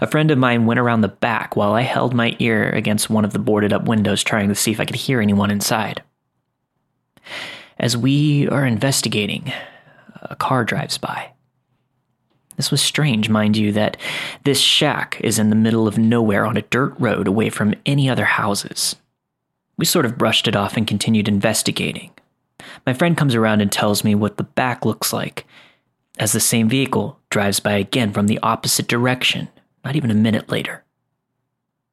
A 0.00 0.06
friend 0.06 0.30
of 0.30 0.38
mine 0.38 0.66
went 0.66 0.80
around 0.80 1.00
the 1.00 1.08
back 1.08 1.56
while 1.56 1.72
I 1.72 1.82
held 1.82 2.14
my 2.14 2.36
ear 2.38 2.70
against 2.70 3.10
one 3.10 3.24
of 3.24 3.32
the 3.32 3.38
boarded 3.38 3.72
up 3.72 3.84
windows 3.84 4.22
trying 4.22 4.48
to 4.48 4.54
see 4.54 4.70
if 4.70 4.80
I 4.80 4.84
could 4.84 4.96
hear 4.96 5.20
anyone 5.20 5.50
inside. 5.50 6.02
As 7.78 7.96
we 7.96 8.48
are 8.48 8.64
investigating, 8.64 9.52
a 10.22 10.36
car 10.36 10.64
drives 10.64 10.98
by. 10.98 11.30
This 12.56 12.70
was 12.70 12.80
strange, 12.80 13.28
mind 13.28 13.56
you, 13.56 13.72
that 13.72 13.96
this 14.44 14.60
shack 14.60 15.20
is 15.22 15.40
in 15.40 15.50
the 15.50 15.56
middle 15.56 15.88
of 15.88 15.98
nowhere 15.98 16.46
on 16.46 16.56
a 16.56 16.62
dirt 16.62 16.94
road 16.98 17.26
away 17.26 17.50
from 17.50 17.74
any 17.84 18.08
other 18.08 18.24
houses. 18.24 18.94
We 19.76 19.84
sort 19.84 20.06
of 20.06 20.16
brushed 20.16 20.46
it 20.46 20.54
off 20.54 20.76
and 20.76 20.86
continued 20.86 21.26
investigating. 21.26 22.12
My 22.86 22.92
friend 22.92 23.16
comes 23.16 23.34
around 23.34 23.60
and 23.60 23.72
tells 23.72 24.04
me 24.04 24.14
what 24.14 24.36
the 24.36 24.44
back 24.44 24.84
looks 24.84 25.12
like 25.12 25.46
as 26.18 26.32
the 26.32 26.40
same 26.40 26.68
vehicle 26.68 27.18
drives 27.28 27.58
by 27.58 27.72
again 27.72 28.12
from 28.12 28.28
the 28.28 28.38
opposite 28.40 28.86
direction, 28.86 29.48
not 29.84 29.96
even 29.96 30.10
a 30.10 30.14
minute 30.14 30.48
later. 30.48 30.84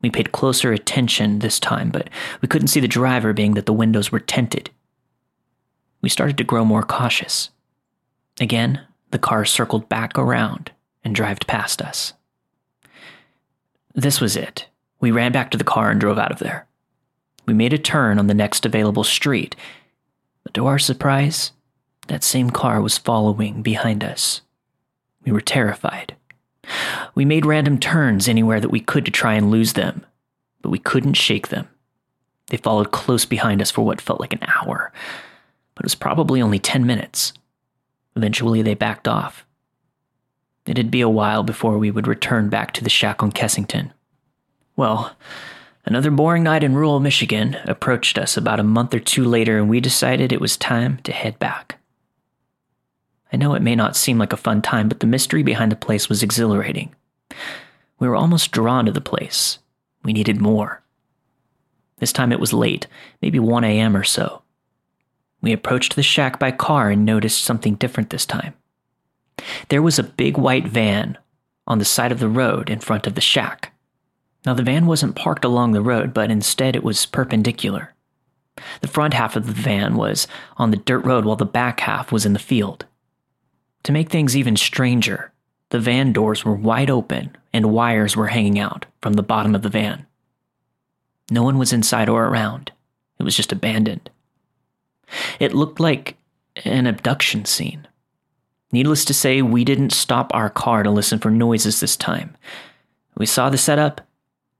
We 0.01 0.09
paid 0.09 0.31
closer 0.31 0.71
attention 0.71 1.39
this 1.39 1.59
time, 1.59 1.89
but 1.91 2.09
we 2.41 2.47
couldn't 2.47 2.69
see 2.69 2.79
the 2.79 2.87
driver, 2.87 3.33
being 3.33 3.53
that 3.53 3.65
the 3.65 3.73
windows 3.73 4.11
were 4.11 4.19
tinted. 4.19 4.71
We 6.01 6.09
started 6.09 6.37
to 6.37 6.43
grow 6.43 6.65
more 6.65 6.83
cautious. 6.83 7.49
Again, 8.39 8.81
the 9.11 9.19
car 9.19 9.45
circled 9.45 9.89
back 9.89 10.17
around 10.17 10.71
and 11.03 11.13
drove 11.13 11.39
past 11.45 11.81
us. 11.81 12.13
This 13.93 14.19
was 14.19 14.35
it. 14.35 14.67
We 14.99 15.11
ran 15.11 15.31
back 15.31 15.51
to 15.51 15.57
the 15.57 15.63
car 15.63 15.91
and 15.91 15.99
drove 15.99 16.17
out 16.17 16.31
of 16.31 16.39
there. 16.39 16.65
We 17.45 17.53
made 17.53 17.73
a 17.73 17.77
turn 17.77 18.17
on 18.17 18.27
the 18.27 18.33
next 18.33 18.65
available 18.65 19.03
street, 19.03 19.55
but 20.43 20.53
to 20.53 20.65
our 20.65 20.79
surprise, 20.79 21.51
that 22.07 22.23
same 22.23 22.49
car 22.49 22.81
was 22.81 22.97
following 22.97 23.61
behind 23.61 24.03
us. 24.03 24.41
We 25.23 25.31
were 25.31 25.41
terrified. 25.41 26.15
We 27.15 27.25
made 27.25 27.45
random 27.45 27.79
turns 27.79 28.27
anywhere 28.27 28.59
that 28.59 28.71
we 28.71 28.79
could 28.79 29.05
to 29.05 29.11
try 29.11 29.33
and 29.33 29.51
lose 29.51 29.73
them, 29.73 30.05
but 30.61 30.69
we 30.69 30.79
couldn't 30.79 31.13
shake 31.13 31.49
them. 31.49 31.67
They 32.47 32.57
followed 32.57 32.91
close 32.91 33.25
behind 33.25 33.61
us 33.61 33.71
for 33.71 33.83
what 33.83 34.01
felt 34.01 34.19
like 34.19 34.33
an 34.33 34.43
hour, 34.47 34.91
but 35.75 35.83
it 35.83 35.85
was 35.85 35.95
probably 35.95 36.41
only 36.41 36.59
10 36.59 36.85
minutes. 36.85 37.33
Eventually, 38.15 38.61
they 38.61 38.73
backed 38.73 39.07
off. 39.07 39.45
It'd 40.65 40.91
be 40.91 41.01
a 41.01 41.09
while 41.09 41.43
before 41.43 41.77
we 41.77 41.91
would 41.91 42.07
return 42.07 42.49
back 42.49 42.71
to 42.73 42.83
the 42.83 42.89
shack 42.89 43.23
on 43.23 43.31
Kessington. 43.31 43.91
Well, 44.75 45.15
another 45.85 46.11
boring 46.11 46.43
night 46.43 46.63
in 46.63 46.75
rural 46.75 46.99
Michigan 46.99 47.57
approached 47.65 48.17
us 48.17 48.37
about 48.37 48.59
a 48.59 48.63
month 48.63 48.93
or 48.93 48.99
two 48.99 49.25
later, 49.25 49.57
and 49.57 49.69
we 49.69 49.79
decided 49.79 50.31
it 50.31 50.41
was 50.41 50.57
time 50.57 50.99
to 51.03 51.11
head 51.11 51.39
back. 51.39 51.80
I 53.31 53.37
know 53.37 53.53
it 53.53 53.61
may 53.61 53.75
not 53.75 53.95
seem 53.95 54.17
like 54.17 54.33
a 54.33 54.37
fun 54.37 54.61
time, 54.61 54.89
but 54.89 54.99
the 54.99 55.07
mystery 55.07 55.43
behind 55.43 55.71
the 55.71 55.77
place 55.77 56.09
was 56.09 56.21
exhilarating. 56.21 56.93
We 57.99 58.07
were 58.07 58.15
almost 58.15 58.51
drawn 58.51 58.85
to 58.85 58.91
the 58.91 58.99
place. 58.99 59.59
We 60.03 60.13
needed 60.13 60.41
more. 60.41 60.81
This 61.99 62.11
time 62.11 62.31
it 62.31 62.39
was 62.39 62.51
late, 62.51 62.87
maybe 63.21 63.39
1 63.39 63.63
a.m. 63.63 63.95
or 63.95 64.03
so. 64.03 64.41
We 65.41 65.53
approached 65.53 65.95
the 65.95 66.03
shack 66.03 66.39
by 66.39 66.51
car 66.51 66.89
and 66.89 67.05
noticed 67.05 67.43
something 67.43 67.75
different 67.75 68.09
this 68.09 68.25
time. 68.25 68.53
There 69.69 69.81
was 69.81 69.97
a 69.97 70.03
big 70.03 70.37
white 70.37 70.67
van 70.67 71.17
on 71.67 71.79
the 71.79 71.85
side 71.85 72.11
of 72.11 72.19
the 72.19 72.27
road 72.29 72.69
in 72.69 72.79
front 72.79 73.07
of 73.07 73.15
the 73.15 73.21
shack. 73.21 73.73
Now, 74.45 74.53
the 74.55 74.63
van 74.63 74.87
wasn't 74.87 75.15
parked 75.15 75.45
along 75.45 75.71
the 75.71 75.81
road, 75.81 76.13
but 76.13 76.31
instead 76.31 76.75
it 76.75 76.83
was 76.83 77.05
perpendicular. 77.05 77.93
The 78.81 78.87
front 78.87 79.13
half 79.13 79.35
of 79.35 79.45
the 79.45 79.53
van 79.53 79.95
was 79.95 80.27
on 80.57 80.71
the 80.71 80.77
dirt 80.77 81.05
road 81.05 81.25
while 81.25 81.35
the 81.35 81.45
back 81.45 81.81
half 81.81 82.11
was 82.11 82.25
in 82.25 82.33
the 82.33 82.39
field. 82.39 82.85
To 83.83 83.91
make 83.91 84.09
things 84.09 84.37
even 84.37 84.55
stranger, 84.55 85.31
the 85.69 85.79
van 85.79 86.13
doors 86.13 86.45
were 86.45 86.53
wide 86.53 86.89
open 86.89 87.35
and 87.53 87.73
wires 87.73 88.15
were 88.15 88.27
hanging 88.27 88.59
out 88.59 88.85
from 89.01 89.13
the 89.13 89.23
bottom 89.23 89.55
of 89.55 89.61
the 89.61 89.69
van. 89.69 90.05
No 91.29 91.43
one 91.43 91.57
was 91.57 91.73
inside 91.73 92.09
or 92.09 92.25
around, 92.25 92.71
it 93.19 93.23
was 93.23 93.35
just 93.35 93.51
abandoned. 93.51 94.09
It 95.39 95.53
looked 95.53 95.79
like 95.79 96.17
an 96.65 96.87
abduction 96.87 97.45
scene. 97.45 97.87
Needless 98.71 99.05
to 99.05 99.13
say, 99.13 99.41
we 99.41 99.63
didn't 99.63 99.91
stop 99.91 100.33
our 100.33 100.49
car 100.49 100.83
to 100.83 100.91
listen 100.91 101.19
for 101.19 101.29
noises 101.29 101.79
this 101.79 101.97
time. 101.97 102.35
We 103.17 103.25
saw 103.25 103.49
the 103.49 103.57
setup 103.57 104.01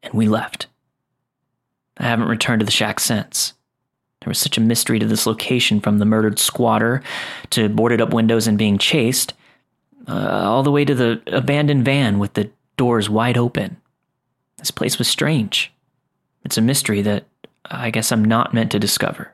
and 0.04 0.14
we 0.14 0.28
left. 0.28 0.68
I 1.98 2.04
haven't 2.04 2.28
returned 2.28 2.60
to 2.60 2.66
the 2.66 2.72
shack 2.72 3.00
since. 3.00 3.54
There 4.22 4.30
was 4.30 4.40
such 4.40 4.58
a 4.58 4.62
mystery 4.62 5.00
to 5.00 5.06
this 5.06 5.26
location 5.26 5.80
from 5.80 5.98
the 5.98 6.06
murdered 6.06 6.38
squatter 6.38 7.02
to 7.52 7.70
boarded 7.70 8.02
up 8.02 8.14
windows 8.14 8.48
and 8.48 8.58
being 8.58 8.78
chased, 8.78 9.34
uh, 10.08 10.42
all 10.44 10.62
the 10.62 10.72
way 10.72 10.86
to 10.86 10.94
the 10.94 11.22
abandoned 11.28 11.86
van 11.86 12.20
with 12.20 12.34
the 12.34 12.52
doors 12.78 13.10
wide 13.10 13.38
open. 13.38 13.78
This 14.58 14.72
place 14.72 15.00
was 15.00 15.08
strange. 15.08 15.74
It's 16.46 16.58
a 16.58 16.62
mystery 16.62 17.02
that 17.02 17.26
I 17.66 17.90
guess 17.90 18.12
I'm 18.12 18.24
not 18.24 18.54
meant 18.54 18.72
to 18.72 18.80
discover. 18.80 19.34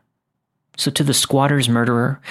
So, 0.77 0.91
to 0.91 1.03
the 1.03 1.13
squatter's 1.13 1.67
murderer, 1.67 2.21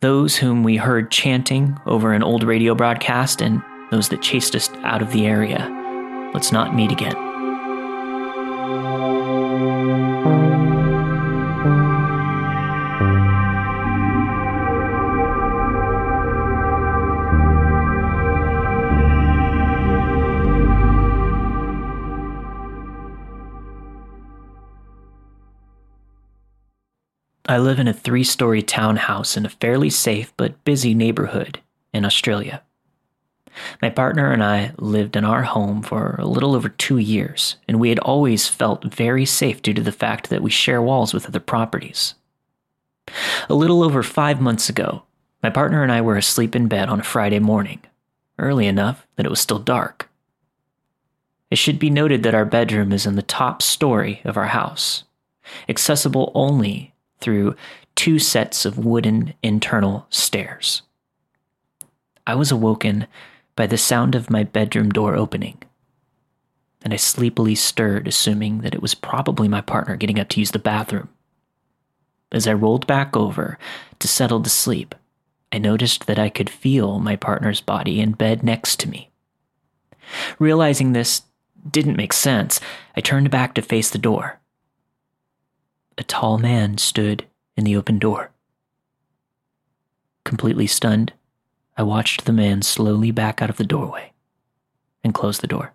those 0.00 0.36
whom 0.36 0.62
we 0.62 0.76
heard 0.76 1.10
chanting 1.10 1.78
over 1.84 2.12
an 2.12 2.22
old 2.22 2.42
radio 2.44 2.74
broadcast, 2.74 3.42
and 3.42 3.62
those 3.90 4.08
that 4.10 4.22
chased 4.22 4.54
us 4.54 4.70
out 4.82 5.02
of 5.02 5.12
the 5.12 5.26
area, 5.26 5.68
let's 6.32 6.52
not 6.52 6.74
meet 6.74 6.92
again. 6.92 7.27
I 27.50 27.56
live 27.56 27.78
in 27.78 27.88
a 27.88 27.94
three 27.94 28.24
story 28.24 28.60
townhouse 28.60 29.34
in 29.34 29.46
a 29.46 29.48
fairly 29.48 29.88
safe 29.88 30.34
but 30.36 30.62
busy 30.64 30.92
neighborhood 30.92 31.60
in 31.94 32.04
Australia. 32.04 32.62
My 33.80 33.88
partner 33.88 34.30
and 34.30 34.44
I 34.44 34.72
lived 34.76 35.16
in 35.16 35.24
our 35.24 35.44
home 35.44 35.80
for 35.82 36.16
a 36.18 36.26
little 36.26 36.54
over 36.54 36.68
two 36.68 36.98
years, 36.98 37.56
and 37.66 37.80
we 37.80 37.88
had 37.88 37.98
always 38.00 38.48
felt 38.48 38.92
very 38.92 39.24
safe 39.24 39.62
due 39.62 39.72
to 39.72 39.80
the 39.80 39.92
fact 39.92 40.28
that 40.28 40.42
we 40.42 40.50
share 40.50 40.82
walls 40.82 41.14
with 41.14 41.24
other 41.24 41.40
properties. 41.40 42.14
A 43.48 43.54
little 43.54 43.82
over 43.82 44.02
five 44.02 44.42
months 44.42 44.68
ago, 44.68 45.04
my 45.42 45.48
partner 45.48 45.82
and 45.82 45.90
I 45.90 46.02
were 46.02 46.18
asleep 46.18 46.54
in 46.54 46.68
bed 46.68 46.90
on 46.90 47.00
a 47.00 47.04
Friday 47.04 47.38
morning, 47.38 47.80
early 48.38 48.66
enough 48.66 49.06
that 49.16 49.24
it 49.24 49.30
was 49.30 49.40
still 49.40 49.58
dark. 49.58 50.10
It 51.50 51.56
should 51.56 51.78
be 51.78 51.88
noted 51.88 52.24
that 52.24 52.34
our 52.34 52.44
bedroom 52.44 52.92
is 52.92 53.06
in 53.06 53.16
the 53.16 53.22
top 53.22 53.62
story 53.62 54.20
of 54.26 54.36
our 54.36 54.48
house, 54.48 55.04
accessible 55.66 56.30
only 56.34 56.92
through 57.20 57.56
two 57.94 58.18
sets 58.18 58.64
of 58.64 58.78
wooden 58.78 59.34
internal 59.42 60.06
stairs. 60.10 60.82
I 62.26 62.34
was 62.34 62.50
awoken 62.50 63.06
by 63.56 63.66
the 63.66 63.78
sound 63.78 64.14
of 64.14 64.30
my 64.30 64.44
bedroom 64.44 64.90
door 64.90 65.16
opening, 65.16 65.62
and 66.82 66.92
I 66.92 66.96
sleepily 66.96 67.54
stirred, 67.54 68.06
assuming 68.06 68.60
that 68.60 68.74
it 68.74 68.82
was 68.82 68.94
probably 68.94 69.48
my 69.48 69.60
partner 69.60 69.96
getting 69.96 70.20
up 70.20 70.28
to 70.30 70.40
use 70.40 70.52
the 70.52 70.58
bathroom. 70.58 71.08
As 72.30 72.46
I 72.46 72.52
rolled 72.52 72.86
back 72.86 73.16
over 73.16 73.58
to 73.98 74.08
settle 74.08 74.42
to 74.42 74.50
sleep, 74.50 74.94
I 75.50 75.58
noticed 75.58 76.06
that 76.06 76.18
I 76.18 76.28
could 76.28 76.50
feel 76.50 76.98
my 76.98 77.16
partner's 77.16 77.60
body 77.60 78.00
in 78.00 78.12
bed 78.12 78.42
next 78.42 78.78
to 78.80 78.88
me. 78.88 79.10
Realizing 80.38 80.92
this 80.92 81.22
didn't 81.68 81.96
make 81.96 82.12
sense, 82.12 82.60
I 82.96 83.00
turned 83.00 83.30
back 83.30 83.54
to 83.54 83.62
face 83.62 83.90
the 83.90 83.98
door. 83.98 84.40
A 85.98 86.04
tall 86.04 86.38
man 86.38 86.78
stood 86.78 87.26
in 87.56 87.64
the 87.64 87.76
open 87.76 87.98
door. 87.98 88.30
Completely 90.24 90.68
stunned, 90.68 91.12
I 91.76 91.82
watched 91.82 92.24
the 92.24 92.32
man 92.32 92.62
slowly 92.62 93.10
back 93.10 93.42
out 93.42 93.50
of 93.50 93.56
the 93.56 93.64
doorway 93.64 94.12
and 95.02 95.12
close 95.12 95.38
the 95.38 95.48
door. 95.48 95.74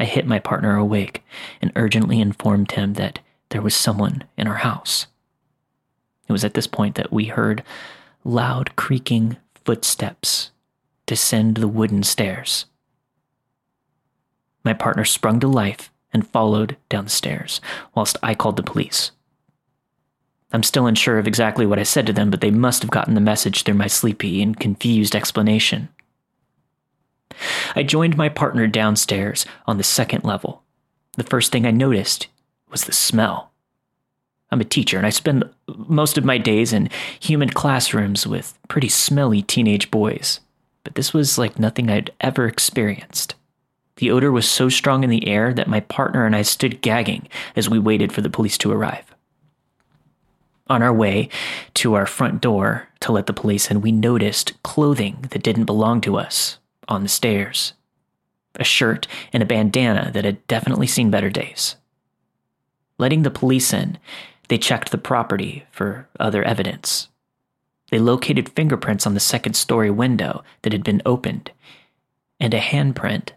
I 0.00 0.06
hit 0.06 0.26
my 0.26 0.38
partner 0.38 0.76
awake 0.76 1.22
and 1.60 1.70
urgently 1.76 2.20
informed 2.20 2.72
him 2.72 2.94
that 2.94 3.18
there 3.50 3.60
was 3.60 3.74
someone 3.74 4.24
in 4.38 4.46
our 4.46 4.56
house. 4.56 5.06
It 6.26 6.32
was 6.32 6.44
at 6.44 6.54
this 6.54 6.66
point 6.66 6.94
that 6.94 7.12
we 7.12 7.26
heard 7.26 7.62
loud 8.24 8.76
creaking 8.76 9.36
footsteps 9.66 10.52
descend 11.04 11.56
the 11.56 11.68
wooden 11.68 12.02
stairs. 12.02 12.64
My 14.64 14.72
partner 14.72 15.04
sprung 15.04 15.38
to 15.40 15.48
life 15.48 15.90
and 16.12 16.26
followed 16.26 16.76
down 16.88 17.04
the 17.04 17.10
stairs, 17.10 17.60
whilst 17.94 18.16
I 18.22 18.34
called 18.34 18.56
the 18.56 18.62
police. 18.62 19.10
I'm 20.52 20.62
still 20.62 20.86
unsure 20.86 21.18
of 21.18 21.26
exactly 21.26 21.66
what 21.66 21.78
I 21.78 21.82
said 21.82 22.06
to 22.06 22.12
them, 22.12 22.30
but 22.30 22.40
they 22.40 22.50
must 22.50 22.82
have 22.82 22.90
gotten 22.90 23.14
the 23.14 23.20
message 23.20 23.62
through 23.62 23.74
my 23.74 23.86
sleepy 23.86 24.42
and 24.42 24.58
confused 24.58 25.14
explanation. 25.14 25.90
I 27.76 27.82
joined 27.82 28.16
my 28.16 28.28
partner 28.28 28.66
downstairs 28.66 29.44
on 29.66 29.76
the 29.76 29.84
second 29.84 30.24
level. 30.24 30.62
The 31.16 31.24
first 31.24 31.52
thing 31.52 31.66
I 31.66 31.70
noticed 31.70 32.28
was 32.70 32.84
the 32.84 32.92
smell. 32.92 33.50
I'm 34.50 34.60
a 34.60 34.64
teacher 34.64 34.96
and 34.96 35.06
I 35.06 35.10
spend 35.10 35.44
most 35.66 36.16
of 36.16 36.24
my 36.24 36.38
days 36.38 36.72
in 36.72 36.88
humid 37.20 37.54
classrooms 37.54 38.26
with 38.26 38.58
pretty 38.68 38.88
smelly 38.88 39.42
teenage 39.42 39.90
boys, 39.90 40.40
but 40.84 40.94
this 40.94 41.12
was 41.12 41.36
like 41.36 41.58
nothing 41.58 41.90
I'd 41.90 42.10
ever 42.20 42.46
experienced. 42.46 43.34
The 43.98 44.12
odor 44.12 44.30
was 44.30 44.48
so 44.48 44.68
strong 44.68 45.02
in 45.02 45.10
the 45.10 45.26
air 45.26 45.52
that 45.52 45.68
my 45.68 45.80
partner 45.80 46.24
and 46.24 46.34
I 46.34 46.42
stood 46.42 46.82
gagging 46.82 47.28
as 47.56 47.68
we 47.68 47.80
waited 47.80 48.12
for 48.12 48.20
the 48.20 48.30
police 48.30 48.56
to 48.58 48.70
arrive. 48.70 49.04
On 50.68 50.82
our 50.82 50.92
way 50.92 51.28
to 51.74 51.94
our 51.94 52.06
front 52.06 52.40
door 52.40 52.88
to 53.00 53.10
let 53.10 53.26
the 53.26 53.32
police 53.32 53.70
in, 53.70 53.80
we 53.80 53.90
noticed 53.90 54.62
clothing 54.62 55.26
that 55.30 55.42
didn't 55.42 55.64
belong 55.64 56.00
to 56.02 56.16
us 56.16 56.58
on 56.86 57.02
the 57.02 57.08
stairs 57.08 57.74
a 58.54 58.64
shirt 58.64 59.06
and 59.32 59.42
a 59.42 59.46
bandana 59.46 60.10
that 60.12 60.24
had 60.24 60.44
definitely 60.48 60.86
seen 60.86 61.10
better 61.10 61.30
days. 61.30 61.76
Letting 62.98 63.22
the 63.22 63.30
police 63.30 63.72
in, 63.72 63.98
they 64.48 64.58
checked 64.58 64.90
the 64.90 64.98
property 64.98 65.64
for 65.70 66.08
other 66.18 66.42
evidence. 66.42 67.08
They 67.90 68.00
located 68.00 68.48
fingerprints 68.48 69.06
on 69.06 69.14
the 69.14 69.20
second 69.20 69.54
story 69.54 69.90
window 69.90 70.42
that 70.62 70.72
had 70.72 70.82
been 70.82 71.02
opened 71.06 71.52
and 72.40 72.52
a 72.52 72.58
handprint 72.58 73.30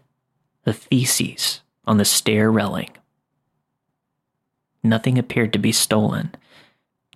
of 0.66 0.76
feces 0.76 1.60
on 1.86 1.98
the 1.98 2.04
stair 2.04 2.50
railing. 2.50 2.90
Nothing 4.82 5.18
appeared 5.18 5.52
to 5.52 5.58
be 5.58 5.72
stolen, 5.72 6.34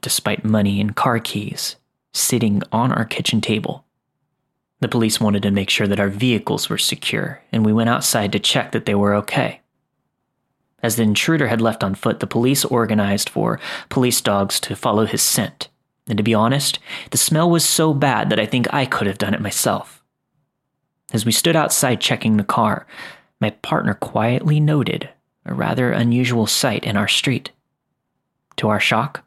despite 0.00 0.44
money 0.44 0.80
and 0.80 0.94
car 0.94 1.18
keys 1.18 1.76
sitting 2.12 2.62
on 2.72 2.92
our 2.92 3.04
kitchen 3.04 3.40
table. 3.40 3.84
The 4.80 4.88
police 4.88 5.20
wanted 5.20 5.42
to 5.42 5.50
make 5.50 5.70
sure 5.70 5.86
that 5.86 6.00
our 6.00 6.08
vehicles 6.08 6.68
were 6.68 6.78
secure, 6.78 7.42
and 7.52 7.64
we 7.64 7.72
went 7.72 7.88
outside 7.88 8.32
to 8.32 8.38
check 8.38 8.72
that 8.72 8.86
they 8.86 8.94
were 8.94 9.14
okay. 9.14 9.60
As 10.82 10.96
the 10.96 11.02
intruder 11.02 11.48
had 11.48 11.60
left 11.60 11.82
on 11.82 11.94
foot, 11.94 12.20
the 12.20 12.26
police 12.26 12.64
organized 12.64 13.28
for 13.28 13.58
police 13.88 14.20
dogs 14.20 14.60
to 14.60 14.76
follow 14.76 15.06
his 15.06 15.22
scent. 15.22 15.68
And 16.06 16.16
to 16.18 16.22
be 16.22 16.34
honest, 16.34 16.78
the 17.10 17.18
smell 17.18 17.50
was 17.50 17.64
so 17.64 17.92
bad 17.92 18.30
that 18.30 18.38
I 18.38 18.46
think 18.46 18.72
I 18.72 18.86
could 18.86 19.06
have 19.06 19.18
done 19.18 19.34
it 19.34 19.40
myself. 19.40 20.02
As 21.12 21.24
we 21.24 21.32
stood 21.32 21.56
outside 21.56 22.00
checking 22.00 22.36
the 22.36 22.44
car, 22.44 22.86
my 23.40 23.50
partner 23.50 23.94
quietly 23.94 24.60
noted 24.60 25.10
a 25.44 25.54
rather 25.54 25.92
unusual 25.92 26.46
sight 26.46 26.84
in 26.84 26.96
our 26.96 27.08
street. 27.08 27.50
To 28.56 28.68
our 28.68 28.80
shock, 28.80 29.22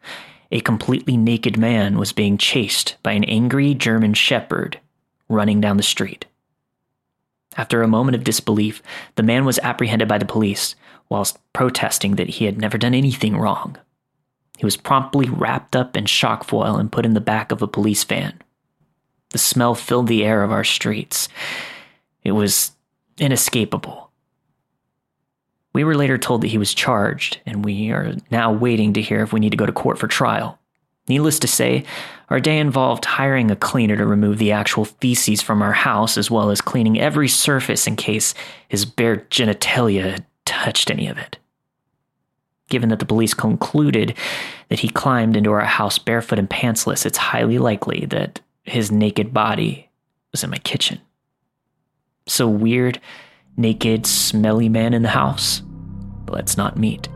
a 0.52 0.62
completely 0.62 1.16
naked 1.16 1.58
man 1.58 1.98
was 1.98 2.12
being 2.12 2.38
chased 2.38 2.98
by 3.04 3.14
an 3.14 3.24
angry 3.24 3.74
German 3.74 4.14
shepherd 4.14 4.80
running 5.30 5.62
down 5.62 5.78
the 5.78 5.84
street. 5.84 6.26
After 7.56 7.82
a 7.82 7.88
moment 7.88 8.16
of 8.16 8.24
disbelief, 8.24 8.82
the 9.16 9.24
man 9.24 9.46
was 9.46 9.60
apprehended 9.60 10.08
by 10.08 10.18
the 10.18 10.26
police 10.26 10.76
whilst 11.08 11.40
protesting 11.54 12.16
that 12.16 12.30
he 12.30 12.46
had 12.46 12.58
never 12.58 12.78
done 12.78 12.94
anything 12.94 13.38
wrong. 13.38 13.78
He 14.58 14.66
was 14.66 14.78
promptly 14.78 15.30
wrapped 15.30 15.76
up 15.76 15.96
in 15.96 16.06
shock 16.06 16.44
foil 16.44 16.76
and 16.78 16.92
put 16.92 17.06
in 17.06 17.14
the 17.14 17.22
back 17.22 17.52
of 17.52 17.62
a 17.62 17.68
police 17.68 18.04
van. 18.04 18.40
The 19.30 19.38
smell 19.38 19.76
filled 19.76 20.08
the 20.08 20.24
air 20.26 20.44
of 20.44 20.52
our 20.52 20.64
streets. 20.64 21.30
It 22.24 22.32
was 22.32 22.72
inescapable. 23.20 24.12
We 25.74 25.84
were 25.84 25.96
later 25.96 26.18
told 26.18 26.42
that 26.42 26.48
he 26.48 26.58
was 26.58 26.74
charged, 26.74 27.40
and 27.46 27.64
we 27.64 27.92
are 27.92 28.16
now 28.32 28.52
waiting 28.52 28.94
to 28.94 29.02
hear 29.02 29.22
if 29.22 29.32
we 29.32 29.40
need 29.40 29.52
to 29.52 29.58
go 29.58 29.66
to 29.66 29.72
court 29.72 30.00
for 30.00 30.08
trial. 30.08 30.60
Needless 31.08 31.40
to 31.40 31.48
say, 31.48 31.86
our 32.30 32.40
day 32.40 32.60
involved 32.60 33.06
hiring 33.06 33.50
a 33.50 33.56
cleaner 33.56 33.98
to 33.98 34.06
remove 34.06 34.38
the 34.38 34.52
actual 34.52 34.86
feces 34.86 35.42
from 35.42 35.62
our 35.62 35.74
house, 35.74 36.18
as 36.18 36.30
well 36.30 36.52
as 36.52 36.62
cleaning 36.62 37.00
every 37.00 37.28
surface 37.28 37.88
in 37.88 37.96
case 37.96 38.34
his 38.68 38.86
bare 38.86 39.18
genitalia 39.30 40.12
had 40.12 40.26
touched 40.46 40.92
any 40.92 41.08
of 41.08 41.18
it. 41.18 41.38
Given 42.70 42.90
that 42.90 43.00
the 43.00 43.06
police 43.06 43.34
concluded 43.34 44.16
that 44.70 44.80
he 44.80 44.90
climbed 44.90 45.36
into 45.36 45.52
our 45.52 45.62
house 45.62 45.98
barefoot 45.98 46.38
and 46.38 46.50
pantsless, 46.50 47.06
it's 47.06 47.18
highly 47.18 47.58
likely 47.58 48.06
that 48.10 48.42
his 48.64 48.92
naked 48.92 49.34
body 49.34 49.90
was 50.32 50.44
in 50.44 50.52
my 50.52 50.60
kitchen. 50.60 51.00
So 52.28 52.48
weird, 52.48 53.02
naked, 53.58 54.06
smelly 54.06 54.70
man 54.70 54.94
in 54.94 55.02
the 55.02 55.10
house? 55.10 55.62
But 56.26 56.36
Let's 56.36 56.58
not 56.58 56.78
meet. 56.78 57.10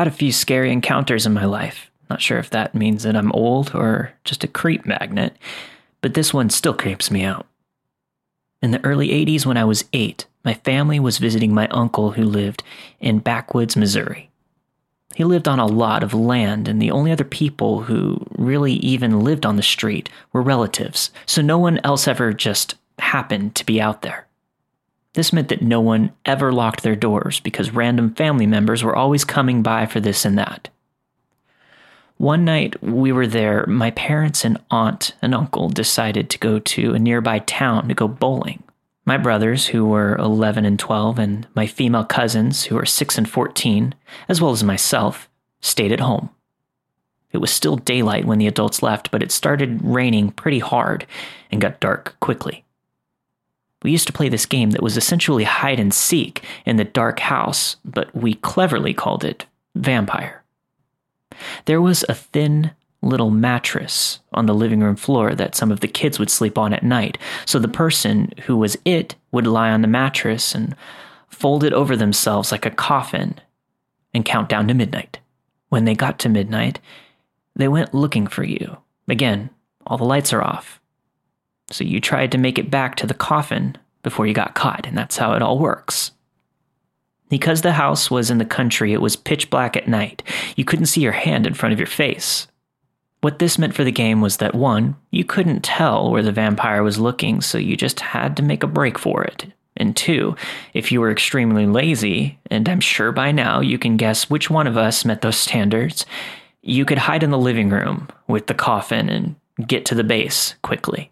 Had 0.00 0.08
a 0.08 0.10
few 0.10 0.32
scary 0.32 0.72
encounters 0.72 1.26
in 1.26 1.34
my 1.34 1.44
life. 1.44 1.90
Not 2.08 2.22
sure 2.22 2.38
if 2.38 2.50
that 2.50 2.74
means 2.74 3.02
that 3.02 3.14
I'm 3.14 3.32
old 3.32 3.74
or 3.74 4.12
just 4.24 4.42
a 4.42 4.48
creep 4.48 4.86
magnet, 4.86 5.36
but 6.00 6.14
this 6.14 6.32
one 6.32 6.48
still 6.48 6.74
creeps 6.74 7.10
me 7.10 7.22
out. 7.22 7.46
In 8.62 8.70
the 8.70 8.82
early 8.84 9.08
80s, 9.08 9.44
when 9.44 9.56
I 9.56 9.64
was 9.64 9.84
eight, 9.92 10.26
my 10.42 10.54
family 10.54 10.98
was 10.98 11.18
visiting 11.18 11.52
my 11.52 11.68
uncle 11.68 12.12
who 12.12 12.24
lived 12.24 12.62
in 12.98 13.18
backwoods, 13.18 13.76
Missouri. 13.76 14.30
He 15.14 15.24
lived 15.24 15.46
on 15.46 15.58
a 15.58 15.66
lot 15.66 16.02
of 16.02 16.14
land, 16.14 16.66
and 16.66 16.80
the 16.80 16.90
only 16.90 17.12
other 17.12 17.24
people 17.24 17.82
who 17.82 18.26
really 18.38 18.74
even 18.74 19.20
lived 19.20 19.44
on 19.44 19.56
the 19.56 19.62
street 19.62 20.08
were 20.32 20.40
relatives, 20.40 21.10
so 21.26 21.42
no 21.42 21.58
one 21.58 21.78
else 21.84 22.08
ever 22.08 22.32
just 22.32 22.74
happened 22.98 23.54
to 23.56 23.66
be 23.66 23.80
out 23.80 24.02
there. 24.02 24.26
This 25.14 25.32
meant 25.32 25.48
that 25.48 25.62
no 25.62 25.80
one 25.80 26.12
ever 26.24 26.52
locked 26.52 26.82
their 26.82 26.96
doors 26.96 27.40
because 27.40 27.72
random 27.72 28.14
family 28.14 28.46
members 28.46 28.84
were 28.84 28.94
always 28.94 29.24
coming 29.24 29.62
by 29.62 29.86
for 29.86 30.00
this 30.00 30.24
and 30.24 30.38
that. 30.38 30.68
One 32.16 32.44
night 32.44 32.82
we 32.82 33.12
were 33.12 33.26
there, 33.26 33.66
my 33.66 33.90
parents 33.92 34.44
and 34.44 34.58
aunt 34.70 35.14
and 35.22 35.34
uncle 35.34 35.68
decided 35.70 36.28
to 36.30 36.38
go 36.38 36.58
to 36.58 36.94
a 36.94 36.98
nearby 36.98 37.38
town 37.40 37.88
to 37.88 37.94
go 37.94 38.06
bowling. 38.06 38.62
My 39.06 39.16
brothers, 39.16 39.68
who 39.68 39.86
were 39.86 40.16
11 40.16 40.66
and 40.66 40.78
12, 40.78 41.18
and 41.18 41.48
my 41.54 41.66
female 41.66 42.04
cousins, 42.04 42.64
who 42.64 42.74
were 42.74 42.84
6 42.84 43.18
and 43.18 43.28
14, 43.28 43.94
as 44.28 44.40
well 44.40 44.52
as 44.52 44.62
myself, 44.62 45.28
stayed 45.62 45.92
at 45.92 46.00
home. 46.00 46.28
It 47.32 47.38
was 47.38 47.50
still 47.50 47.76
daylight 47.76 48.26
when 48.26 48.38
the 48.38 48.46
adults 48.46 48.82
left, 48.82 49.10
but 49.10 49.22
it 49.22 49.32
started 49.32 49.80
raining 49.82 50.30
pretty 50.30 50.58
hard 50.58 51.06
and 51.50 51.60
got 51.60 51.80
dark 51.80 52.16
quickly. 52.20 52.64
We 53.82 53.90
used 53.90 54.06
to 54.06 54.12
play 54.12 54.28
this 54.28 54.46
game 54.46 54.70
that 54.70 54.82
was 54.82 54.96
essentially 54.96 55.44
hide 55.44 55.80
and 55.80 55.92
seek 55.92 56.44
in 56.66 56.76
the 56.76 56.84
dark 56.84 57.20
house, 57.20 57.76
but 57.84 58.14
we 58.14 58.34
cleverly 58.34 58.92
called 58.92 59.24
it 59.24 59.46
vampire. 59.74 60.42
There 61.64 61.80
was 61.80 62.04
a 62.08 62.14
thin 62.14 62.72
little 63.02 63.30
mattress 63.30 64.20
on 64.32 64.46
the 64.46 64.54
living 64.54 64.80
room 64.80 64.96
floor 64.96 65.34
that 65.34 65.54
some 65.54 65.72
of 65.72 65.80
the 65.80 65.88
kids 65.88 66.18
would 66.18 66.30
sleep 66.30 66.58
on 66.58 66.74
at 66.74 66.82
night, 66.82 67.16
so 67.46 67.58
the 67.58 67.68
person 67.68 68.32
who 68.44 68.56
was 68.56 68.76
it 68.84 69.14
would 69.32 69.46
lie 69.46 69.70
on 69.70 69.80
the 69.80 69.88
mattress 69.88 70.54
and 70.54 70.76
fold 71.28 71.64
it 71.64 71.72
over 71.72 71.96
themselves 71.96 72.52
like 72.52 72.66
a 72.66 72.70
coffin 72.70 73.40
and 74.12 74.24
count 74.24 74.48
down 74.48 74.68
to 74.68 74.74
midnight. 74.74 75.18
When 75.70 75.84
they 75.84 75.94
got 75.94 76.18
to 76.20 76.28
midnight, 76.28 76.80
they 77.56 77.68
went 77.68 77.94
looking 77.94 78.26
for 78.26 78.42
you. 78.42 78.76
Again, 79.08 79.50
all 79.86 79.96
the 79.96 80.04
lights 80.04 80.32
are 80.32 80.42
off. 80.42 80.79
So 81.70 81.84
you 81.84 82.00
tried 82.00 82.32
to 82.32 82.38
make 82.38 82.58
it 82.58 82.70
back 82.70 82.96
to 82.96 83.06
the 83.06 83.14
coffin, 83.14 83.76
before 84.02 84.26
you 84.26 84.34
got 84.34 84.54
caught, 84.54 84.86
and 84.86 84.96
that's 84.96 85.16
how 85.16 85.32
it 85.32 85.42
all 85.42 85.58
works. 85.58 86.12
Because 87.28 87.62
the 87.62 87.72
house 87.72 88.10
was 88.10 88.30
in 88.30 88.38
the 88.38 88.44
country, 88.44 88.92
it 88.92 89.00
was 89.00 89.16
pitch 89.16 89.50
black 89.50 89.76
at 89.76 89.88
night. 89.88 90.22
You 90.56 90.64
couldn't 90.64 90.86
see 90.86 91.00
your 91.00 91.12
hand 91.12 91.46
in 91.46 91.54
front 91.54 91.72
of 91.72 91.78
your 91.78 91.86
face. 91.86 92.48
What 93.20 93.38
this 93.38 93.58
meant 93.58 93.74
for 93.74 93.84
the 93.84 93.92
game 93.92 94.20
was 94.20 94.38
that 94.38 94.54
one, 94.54 94.96
you 95.10 95.24
couldn't 95.24 95.62
tell 95.62 96.10
where 96.10 96.22
the 96.22 96.32
vampire 96.32 96.82
was 96.82 96.98
looking, 96.98 97.40
so 97.40 97.58
you 97.58 97.76
just 97.76 98.00
had 98.00 98.36
to 98.36 98.42
make 98.42 98.62
a 98.62 98.68
break 98.68 98.98
for 98.98 99.22
it. 99.22 99.46
And 99.76 99.96
two, 99.96 100.34
if 100.74 100.90
you 100.90 101.00
were 101.00 101.10
extremely 101.10 101.66
lazy, 101.66 102.38
and 102.50 102.68
I'm 102.68 102.80
sure 102.80 103.12
by 103.12 103.30
now 103.30 103.60
you 103.60 103.78
can 103.78 103.96
guess 103.96 104.28
which 104.28 104.50
one 104.50 104.66
of 104.66 104.76
us 104.76 105.04
met 105.04 105.20
those 105.20 105.36
standards, 105.36 106.06
you 106.62 106.84
could 106.84 106.98
hide 106.98 107.22
in 107.22 107.30
the 107.30 107.38
living 107.38 107.68
room 107.68 108.08
with 108.26 108.46
the 108.46 108.54
coffin 108.54 109.08
and 109.08 109.36
get 109.68 109.84
to 109.86 109.94
the 109.94 110.04
base 110.04 110.54
quickly. 110.62 111.10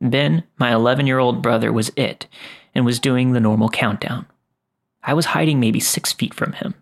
Ben, 0.00 0.44
my 0.58 0.72
11 0.72 1.06
year 1.06 1.18
old 1.18 1.42
brother, 1.42 1.72
was 1.72 1.90
it 1.96 2.26
and 2.74 2.84
was 2.84 2.98
doing 2.98 3.32
the 3.32 3.40
normal 3.40 3.68
countdown. 3.68 4.26
I 5.02 5.14
was 5.14 5.26
hiding 5.26 5.60
maybe 5.60 5.80
six 5.80 6.12
feet 6.12 6.34
from 6.34 6.52
him. 6.52 6.74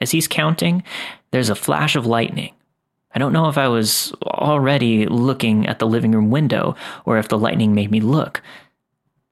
As 0.00 0.12
he's 0.12 0.28
counting, 0.28 0.82
there's 1.30 1.50
a 1.50 1.54
flash 1.54 1.96
of 1.96 2.06
lightning. 2.06 2.54
I 3.14 3.18
don't 3.18 3.32
know 3.32 3.48
if 3.48 3.58
I 3.58 3.68
was 3.68 4.12
already 4.22 5.06
looking 5.06 5.66
at 5.66 5.78
the 5.78 5.86
living 5.86 6.12
room 6.12 6.30
window 6.30 6.76
or 7.04 7.18
if 7.18 7.28
the 7.28 7.38
lightning 7.38 7.74
made 7.74 7.90
me 7.90 8.00
look, 8.00 8.42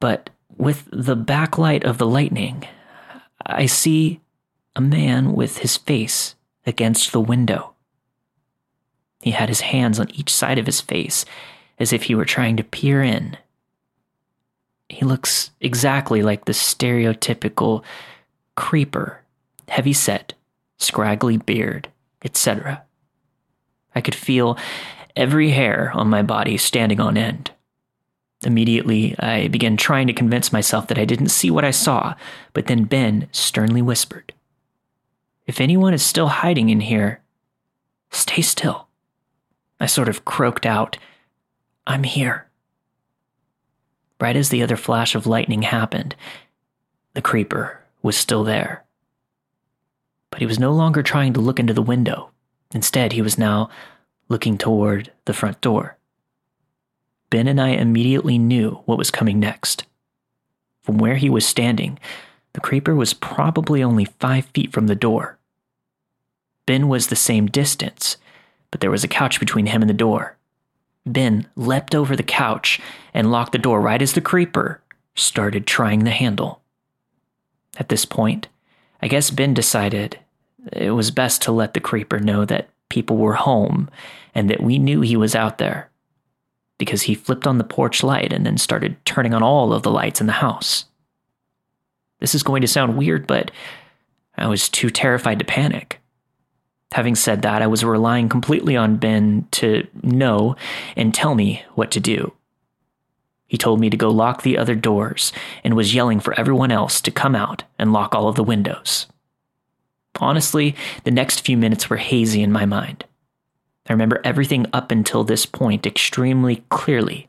but 0.00 0.30
with 0.56 0.88
the 0.90 1.16
backlight 1.16 1.84
of 1.84 1.98
the 1.98 2.06
lightning, 2.06 2.66
I 3.44 3.66
see 3.66 4.20
a 4.74 4.80
man 4.80 5.34
with 5.34 5.58
his 5.58 5.76
face 5.76 6.34
against 6.66 7.12
the 7.12 7.20
window. 7.20 7.74
He 9.20 9.30
had 9.32 9.48
his 9.48 9.60
hands 9.60 10.00
on 10.00 10.10
each 10.10 10.32
side 10.32 10.58
of 10.58 10.66
his 10.66 10.80
face 10.80 11.24
as 11.78 11.92
if 11.92 12.04
he 12.04 12.14
were 12.14 12.24
trying 12.24 12.56
to 12.56 12.64
peer 12.64 13.02
in. 13.02 13.36
He 14.88 15.04
looks 15.04 15.50
exactly 15.60 16.22
like 16.22 16.44
the 16.44 16.52
stereotypical 16.52 17.82
creeper, 18.54 19.20
heavy 19.68 19.92
set, 19.92 20.34
scraggly 20.78 21.36
beard, 21.36 21.88
etc. 22.24 22.82
I 23.94 24.00
could 24.00 24.14
feel 24.14 24.56
every 25.16 25.50
hair 25.50 25.90
on 25.94 26.08
my 26.08 26.22
body 26.22 26.56
standing 26.56 27.00
on 27.00 27.16
end. 27.16 27.50
Immediately, 28.44 29.18
I 29.18 29.48
began 29.48 29.76
trying 29.76 30.06
to 30.08 30.12
convince 30.12 30.52
myself 30.52 30.88
that 30.88 30.98
I 30.98 31.06
didn't 31.06 31.30
see 31.30 31.50
what 31.50 31.64
I 31.64 31.70
saw, 31.70 32.14
but 32.52 32.66
then 32.66 32.84
Ben 32.84 33.28
sternly 33.32 33.80
whispered, 33.80 34.34
If 35.46 35.60
anyone 35.60 35.94
is 35.94 36.02
still 36.02 36.28
hiding 36.28 36.68
in 36.68 36.80
here, 36.80 37.20
stay 38.10 38.42
still. 38.42 38.88
I 39.80 39.86
sort 39.86 40.08
of 40.08 40.24
croaked 40.24 40.66
out, 40.66 40.98
I'm 41.86 42.02
here. 42.02 42.46
Right 44.20 44.36
as 44.36 44.48
the 44.48 44.62
other 44.62 44.76
flash 44.76 45.14
of 45.14 45.26
lightning 45.26 45.62
happened, 45.62 46.16
the 47.14 47.22
creeper 47.22 47.80
was 48.02 48.16
still 48.16 48.44
there. 48.44 48.84
But 50.30 50.40
he 50.40 50.46
was 50.46 50.58
no 50.58 50.72
longer 50.72 51.02
trying 51.02 51.32
to 51.34 51.40
look 51.40 51.60
into 51.60 51.72
the 51.72 51.82
window. 51.82 52.30
Instead, 52.72 53.12
he 53.12 53.22
was 53.22 53.38
now 53.38 53.70
looking 54.28 54.58
toward 54.58 55.12
the 55.24 55.32
front 55.32 55.60
door. 55.60 55.96
Ben 57.30 57.46
and 57.46 57.60
I 57.60 57.70
immediately 57.70 58.38
knew 58.38 58.82
what 58.84 58.98
was 58.98 59.10
coming 59.10 59.38
next. 59.38 59.84
From 60.82 60.98
where 60.98 61.16
he 61.16 61.30
was 61.30 61.46
standing, 61.46 61.98
the 62.52 62.60
creeper 62.60 62.94
was 62.94 63.14
probably 63.14 63.82
only 63.82 64.04
five 64.04 64.46
feet 64.46 64.72
from 64.72 64.86
the 64.86 64.94
door. 64.94 65.38
Ben 66.64 66.88
was 66.88 67.06
the 67.06 67.16
same 67.16 67.46
distance, 67.46 68.16
but 68.70 68.80
there 68.80 68.90
was 68.90 69.04
a 69.04 69.08
couch 69.08 69.38
between 69.38 69.66
him 69.66 69.82
and 69.82 69.90
the 69.90 69.94
door. 69.94 70.35
Ben 71.06 71.46
leapt 71.54 71.94
over 71.94 72.16
the 72.16 72.22
couch 72.22 72.80
and 73.14 73.30
locked 73.30 73.52
the 73.52 73.58
door 73.58 73.80
right 73.80 74.02
as 74.02 74.12
the 74.12 74.20
creeper 74.20 74.80
started 75.14 75.66
trying 75.66 76.04
the 76.04 76.10
handle. 76.10 76.60
At 77.78 77.88
this 77.88 78.04
point, 78.04 78.48
I 79.00 79.08
guess 79.08 79.30
Ben 79.30 79.54
decided 79.54 80.18
it 80.72 80.90
was 80.90 81.10
best 81.10 81.42
to 81.42 81.52
let 81.52 81.74
the 81.74 81.80
creeper 81.80 82.18
know 82.18 82.44
that 82.44 82.68
people 82.88 83.16
were 83.16 83.34
home 83.34 83.88
and 84.34 84.50
that 84.50 84.62
we 84.62 84.78
knew 84.78 85.00
he 85.00 85.16
was 85.16 85.34
out 85.34 85.58
there 85.58 85.90
because 86.78 87.02
he 87.02 87.14
flipped 87.14 87.46
on 87.46 87.58
the 87.58 87.64
porch 87.64 88.02
light 88.02 88.32
and 88.32 88.44
then 88.44 88.58
started 88.58 88.96
turning 89.04 89.32
on 89.32 89.42
all 89.42 89.72
of 89.72 89.82
the 89.82 89.90
lights 89.90 90.20
in 90.20 90.26
the 90.26 90.32
house. 90.34 90.86
This 92.20 92.34
is 92.34 92.42
going 92.42 92.62
to 92.62 92.68
sound 92.68 92.96
weird, 92.96 93.26
but 93.26 93.50
I 94.36 94.48
was 94.48 94.68
too 94.68 94.90
terrified 94.90 95.38
to 95.38 95.44
panic. 95.44 96.00
Having 96.92 97.16
said 97.16 97.42
that, 97.42 97.62
I 97.62 97.66
was 97.66 97.84
relying 97.84 98.28
completely 98.28 98.76
on 98.76 98.96
Ben 98.96 99.46
to 99.52 99.86
know 100.02 100.56
and 100.96 101.12
tell 101.12 101.34
me 101.34 101.62
what 101.74 101.90
to 101.92 102.00
do. 102.00 102.32
He 103.46 103.56
told 103.56 103.80
me 103.80 103.90
to 103.90 103.96
go 103.96 104.10
lock 104.10 104.42
the 104.42 104.58
other 104.58 104.74
doors 104.74 105.32
and 105.62 105.74
was 105.74 105.94
yelling 105.94 106.20
for 106.20 106.38
everyone 106.38 106.72
else 106.72 107.00
to 107.02 107.10
come 107.10 107.34
out 107.34 107.64
and 107.78 107.92
lock 107.92 108.14
all 108.14 108.28
of 108.28 108.36
the 108.36 108.42
windows. 108.42 109.06
Honestly, 110.18 110.74
the 111.04 111.10
next 111.10 111.40
few 111.40 111.56
minutes 111.56 111.88
were 111.90 111.98
hazy 111.98 112.42
in 112.42 112.50
my 112.50 112.66
mind. 112.66 113.04
I 113.88 113.92
remember 113.92 114.20
everything 114.24 114.66
up 114.72 114.90
until 114.90 115.22
this 115.22 115.46
point 115.46 115.86
extremely 115.86 116.64
clearly. 116.70 117.28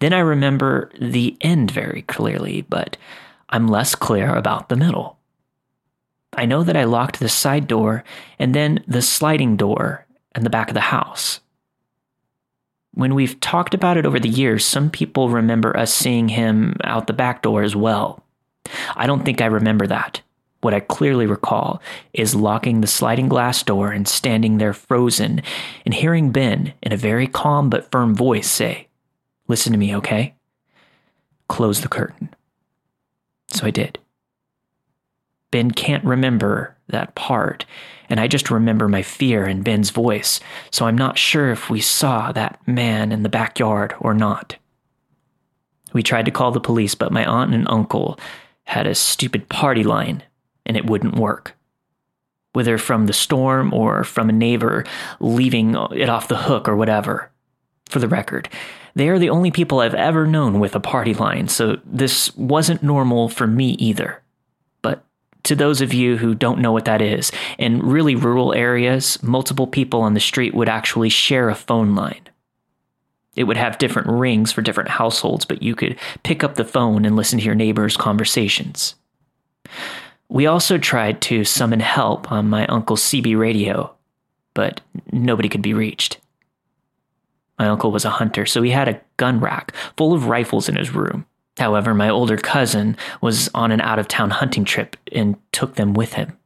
Then 0.00 0.12
I 0.12 0.18
remember 0.18 0.90
the 1.00 1.36
end 1.40 1.70
very 1.70 2.02
clearly, 2.02 2.62
but 2.62 2.96
I'm 3.50 3.68
less 3.68 3.94
clear 3.94 4.34
about 4.34 4.68
the 4.68 4.76
middle. 4.76 5.18
I 6.36 6.46
know 6.46 6.62
that 6.62 6.76
I 6.76 6.84
locked 6.84 7.20
the 7.20 7.28
side 7.28 7.66
door 7.66 8.04
and 8.38 8.54
then 8.54 8.84
the 8.86 9.02
sliding 9.02 9.56
door 9.56 10.06
and 10.32 10.44
the 10.44 10.50
back 10.50 10.68
of 10.68 10.74
the 10.74 10.80
house. 10.80 11.40
When 12.92 13.14
we've 13.14 13.40
talked 13.40 13.74
about 13.74 13.96
it 13.96 14.06
over 14.06 14.20
the 14.20 14.28
years, 14.28 14.64
some 14.64 14.90
people 14.90 15.28
remember 15.28 15.76
us 15.76 15.92
seeing 15.92 16.28
him 16.28 16.76
out 16.84 17.06
the 17.06 17.12
back 17.12 17.42
door 17.42 17.62
as 17.62 17.74
well. 17.74 18.22
I 18.94 19.06
don't 19.06 19.24
think 19.24 19.40
I 19.40 19.46
remember 19.46 19.86
that. 19.88 20.22
What 20.60 20.74
I 20.74 20.80
clearly 20.80 21.26
recall 21.26 21.82
is 22.12 22.34
locking 22.34 22.80
the 22.80 22.86
sliding 22.86 23.28
glass 23.28 23.62
door 23.62 23.90
and 23.90 24.08
standing 24.08 24.58
there 24.58 24.72
frozen 24.72 25.42
and 25.84 25.92
hearing 25.92 26.30
Ben, 26.30 26.72
in 26.82 26.92
a 26.92 26.96
very 26.96 27.26
calm 27.26 27.68
but 27.68 27.90
firm 27.90 28.14
voice, 28.14 28.50
say, 28.50 28.88
Listen 29.46 29.72
to 29.72 29.78
me, 29.78 29.94
okay? 29.96 30.34
Close 31.48 31.82
the 31.82 31.88
curtain. 31.88 32.30
So 33.52 33.66
I 33.66 33.70
did. 33.70 33.98
Ben 35.54 35.70
can't 35.70 36.02
remember 36.02 36.76
that 36.88 37.14
part, 37.14 37.64
and 38.08 38.18
I 38.18 38.26
just 38.26 38.50
remember 38.50 38.88
my 38.88 39.02
fear 39.02 39.46
in 39.46 39.62
Ben's 39.62 39.90
voice, 39.90 40.40
so 40.72 40.84
I'm 40.84 40.98
not 40.98 41.16
sure 41.16 41.52
if 41.52 41.70
we 41.70 41.80
saw 41.80 42.32
that 42.32 42.58
man 42.66 43.12
in 43.12 43.22
the 43.22 43.28
backyard 43.28 43.94
or 44.00 44.14
not. 44.14 44.56
We 45.92 46.02
tried 46.02 46.24
to 46.24 46.32
call 46.32 46.50
the 46.50 46.58
police, 46.58 46.96
but 46.96 47.12
my 47.12 47.24
aunt 47.24 47.54
and 47.54 47.68
uncle 47.68 48.18
had 48.64 48.88
a 48.88 48.96
stupid 48.96 49.48
party 49.48 49.84
line 49.84 50.24
and 50.66 50.76
it 50.76 50.90
wouldn't 50.90 51.14
work. 51.14 51.54
Whether 52.52 52.76
from 52.76 53.06
the 53.06 53.12
storm 53.12 53.72
or 53.72 54.02
from 54.02 54.28
a 54.28 54.32
neighbor 54.32 54.84
leaving 55.20 55.76
it 55.92 56.08
off 56.08 56.26
the 56.26 56.36
hook 56.36 56.68
or 56.68 56.74
whatever. 56.74 57.30
For 57.88 58.00
the 58.00 58.08
record, 58.08 58.48
they 58.96 59.08
are 59.08 59.20
the 59.20 59.30
only 59.30 59.52
people 59.52 59.78
I've 59.78 59.94
ever 59.94 60.26
known 60.26 60.58
with 60.58 60.74
a 60.74 60.80
party 60.80 61.14
line, 61.14 61.46
so 61.46 61.78
this 61.84 62.36
wasn't 62.36 62.82
normal 62.82 63.28
for 63.28 63.46
me 63.46 63.74
either. 63.74 64.20
To 65.44 65.54
those 65.54 65.80
of 65.80 65.92
you 65.92 66.16
who 66.16 66.34
don't 66.34 66.60
know 66.60 66.72
what 66.72 66.86
that 66.86 67.02
is, 67.02 67.30
in 67.58 67.80
really 67.80 68.14
rural 68.14 68.54
areas, 68.54 69.22
multiple 69.22 69.66
people 69.66 70.00
on 70.00 70.14
the 70.14 70.20
street 70.20 70.54
would 70.54 70.68
actually 70.68 71.10
share 71.10 71.48
a 71.48 71.54
phone 71.54 71.94
line. 71.94 72.22
It 73.36 73.44
would 73.44 73.56
have 73.56 73.78
different 73.78 74.08
rings 74.08 74.52
for 74.52 74.62
different 74.62 74.90
households, 74.90 75.44
but 75.44 75.62
you 75.62 75.74
could 75.74 75.98
pick 76.22 76.44
up 76.44 76.54
the 76.54 76.64
phone 76.64 77.04
and 77.04 77.16
listen 77.16 77.38
to 77.38 77.44
your 77.44 77.54
neighbors' 77.54 77.96
conversations. 77.96 78.94
We 80.28 80.46
also 80.46 80.78
tried 80.78 81.20
to 81.22 81.44
summon 81.44 81.80
help 81.80 82.30
on 82.32 82.48
my 82.48 82.66
uncle's 82.66 83.02
CB 83.02 83.38
radio, 83.38 83.94
but 84.54 84.80
nobody 85.12 85.48
could 85.48 85.62
be 85.62 85.74
reached. 85.74 86.18
My 87.58 87.68
uncle 87.68 87.92
was 87.92 88.04
a 88.04 88.10
hunter, 88.10 88.46
so 88.46 88.62
he 88.62 88.70
had 88.70 88.88
a 88.88 89.00
gun 89.16 89.40
rack 89.40 89.74
full 89.96 90.12
of 90.12 90.26
rifles 90.26 90.68
in 90.68 90.76
his 90.76 90.94
room. 90.94 91.26
However, 91.58 91.94
my 91.94 92.08
older 92.08 92.36
cousin 92.36 92.96
was 93.20 93.48
on 93.54 93.70
an 93.70 93.80
out 93.80 93.98
of 93.98 94.08
town 94.08 94.30
hunting 94.30 94.64
trip 94.64 94.96
and 95.12 95.36
took 95.52 95.76
them 95.76 95.94
with 95.94 96.14
him. 96.14 96.36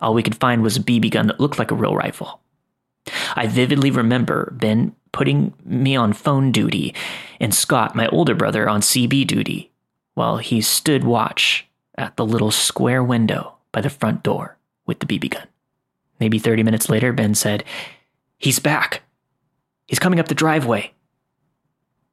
All 0.00 0.14
we 0.14 0.22
could 0.22 0.36
find 0.36 0.62
was 0.62 0.76
a 0.76 0.82
BB 0.82 1.10
gun 1.10 1.26
that 1.26 1.40
looked 1.40 1.58
like 1.58 1.70
a 1.70 1.76
real 1.76 1.96
rifle. 1.96 2.40
I 3.34 3.46
vividly 3.46 3.90
remember 3.90 4.52
Ben 4.56 4.94
putting 5.12 5.54
me 5.64 5.96
on 5.96 6.12
phone 6.12 6.52
duty 6.52 6.94
and 7.40 7.54
Scott, 7.54 7.94
my 7.94 8.06
older 8.08 8.34
brother, 8.34 8.68
on 8.68 8.80
CB 8.80 9.26
duty, 9.26 9.70
while 10.14 10.38
he 10.38 10.60
stood 10.60 11.04
watch 11.04 11.66
at 11.96 12.16
the 12.16 12.26
little 12.26 12.50
square 12.50 13.02
window 13.02 13.54
by 13.72 13.80
the 13.80 13.90
front 13.90 14.22
door 14.22 14.58
with 14.86 15.00
the 15.00 15.06
BB 15.06 15.30
gun. 15.30 15.46
Maybe 16.20 16.38
30 16.38 16.62
minutes 16.62 16.88
later, 16.88 17.12
Ben 17.12 17.34
said, 17.34 17.64
He's 18.38 18.58
back. 18.58 19.02
He's 19.86 19.98
coming 19.98 20.20
up 20.20 20.28
the 20.28 20.34
driveway. 20.34 20.92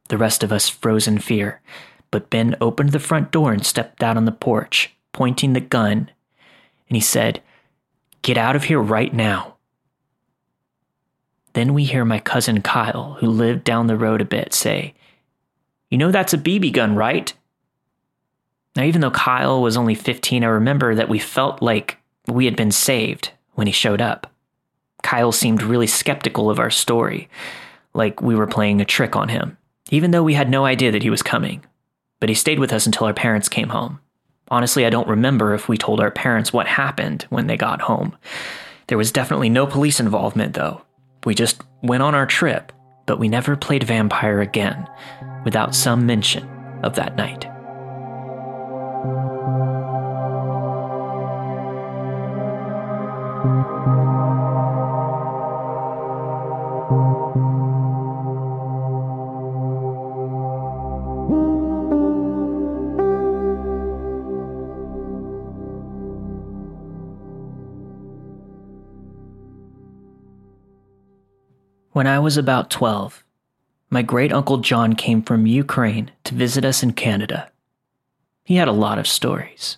The 0.09 0.17
rest 0.17 0.43
of 0.43 0.51
us 0.51 0.69
froze 0.69 1.07
in 1.07 1.19
fear, 1.19 1.61
but 2.13 2.29
Ben 2.29 2.55
opened 2.61 2.91
the 2.91 2.99
front 2.99 3.31
door 3.31 3.51
and 3.51 3.65
stepped 3.65 4.03
out 4.03 4.17
on 4.17 4.25
the 4.25 4.31
porch, 4.31 4.93
pointing 5.13 5.53
the 5.53 5.59
gun, 5.59 6.11
and 6.87 6.95
he 6.95 7.01
said, 7.01 7.41
Get 8.21 8.37
out 8.37 8.55
of 8.55 8.65
here 8.65 8.79
right 8.79 9.11
now. 9.11 9.55
Then 11.53 11.73
we 11.73 11.85
hear 11.85 12.05
my 12.05 12.19
cousin 12.19 12.61
Kyle, 12.61 13.17
who 13.19 13.27
lived 13.27 13.63
down 13.63 13.87
the 13.87 13.97
road 13.97 14.21
a 14.21 14.25
bit, 14.25 14.53
say, 14.53 14.93
You 15.89 15.97
know 15.97 16.11
that's 16.11 16.35
a 16.35 16.37
BB 16.37 16.71
gun, 16.73 16.95
right? 16.95 17.33
Now, 18.75 18.83
even 18.83 19.01
though 19.01 19.09
Kyle 19.09 19.59
was 19.59 19.75
only 19.75 19.95
15, 19.95 20.43
I 20.43 20.47
remember 20.47 20.93
that 20.93 21.09
we 21.09 21.17
felt 21.17 21.63
like 21.63 21.97
we 22.27 22.45
had 22.45 22.55
been 22.55 22.71
saved 22.71 23.31
when 23.53 23.65
he 23.65 23.73
showed 23.73 24.01
up. 24.01 24.31
Kyle 25.01 25.31
seemed 25.31 25.63
really 25.63 25.87
skeptical 25.87 26.51
of 26.51 26.59
our 26.59 26.69
story, 26.69 27.27
like 27.95 28.21
we 28.21 28.35
were 28.35 28.45
playing 28.45 28.81
a 28.81 28.85
trick 28.85 29.15
on 29.15 29.29
him, 29.29 29.57
even 29.89 30.11
though 30.11 30.21
we 30.21 30.35
had 30.35 30.51
no 30.51 30.63
idea 30.63 30.91
that 30.91 31.01
he 31.01 31.09
was 31.09 31.23
coming. 31.23 31.65
But 32.23 32.29
he 32.29 32.35
stayed 32.35 32.59
with 32.59 32.71
us 32.71 32.85
until 32.85 33.05
our 33.05 33.13
parents 33.13 33.49
came 33.49 33.67
home. 33.67 33.99
Honestly, 34.47 34.85
I 34.85 34.89
don't 34.89 35.09
remember 35.09 35.53
if 35.53 35.67
we 35.67 35.77
told 35.77 35.99
our 35.99 36.09
parents 36.09 36.53
what 36.53 36.67
happened 36.67 37.23
when 37.23 37.47
they 37.47 37.57
got 37.57 37.81
home. 37.81 38.15
There 38.87 38.97
was 38.97 39.11
definitely 39.11 39.49
no 39.49 39.67
police 39.67 39.99
involvement, 39.99 40.53
though. 40.53 40.83
We 41.25 41.35
just 41.35 41.61
went 41.81 42.01
on 42.01 42.15
our 42.15 42.25
trip, 42.25 42.71
but 43.07 43.19
we 43.19 43.27
never 43.27 43.57
played 43.57 43.83
vampire 43.83 44.39
again 44.39 44.87
without 45.43 45.75
some 45.75 46.05
mention 46.05 46.47
of 46.81 46.95
that 46.95 47.17
night. 47.17 47.45
When 72.03 72.11
I 72.11 72.19
was 72.19 72.35
about 72.35 72.69
12, 72.69 73.23
my 73.89 74.01
great 74.01 74.33
uncle 74.33 74.57
John 74.57 74.91
came 74.93 75.21
from 75.21 75.47
Ukraine 75.47 76.11
to 76.25 76.35
visit 76.35 76.65
us 76.65 76.83
in 76.83 76.91
Canada. 76.91 77.49
He 78.43 78.55
had 78.55 78.67
a 78.67 78.73
lot 78.73 78.99
of 78.99 79.07
stories, 79.07 79.77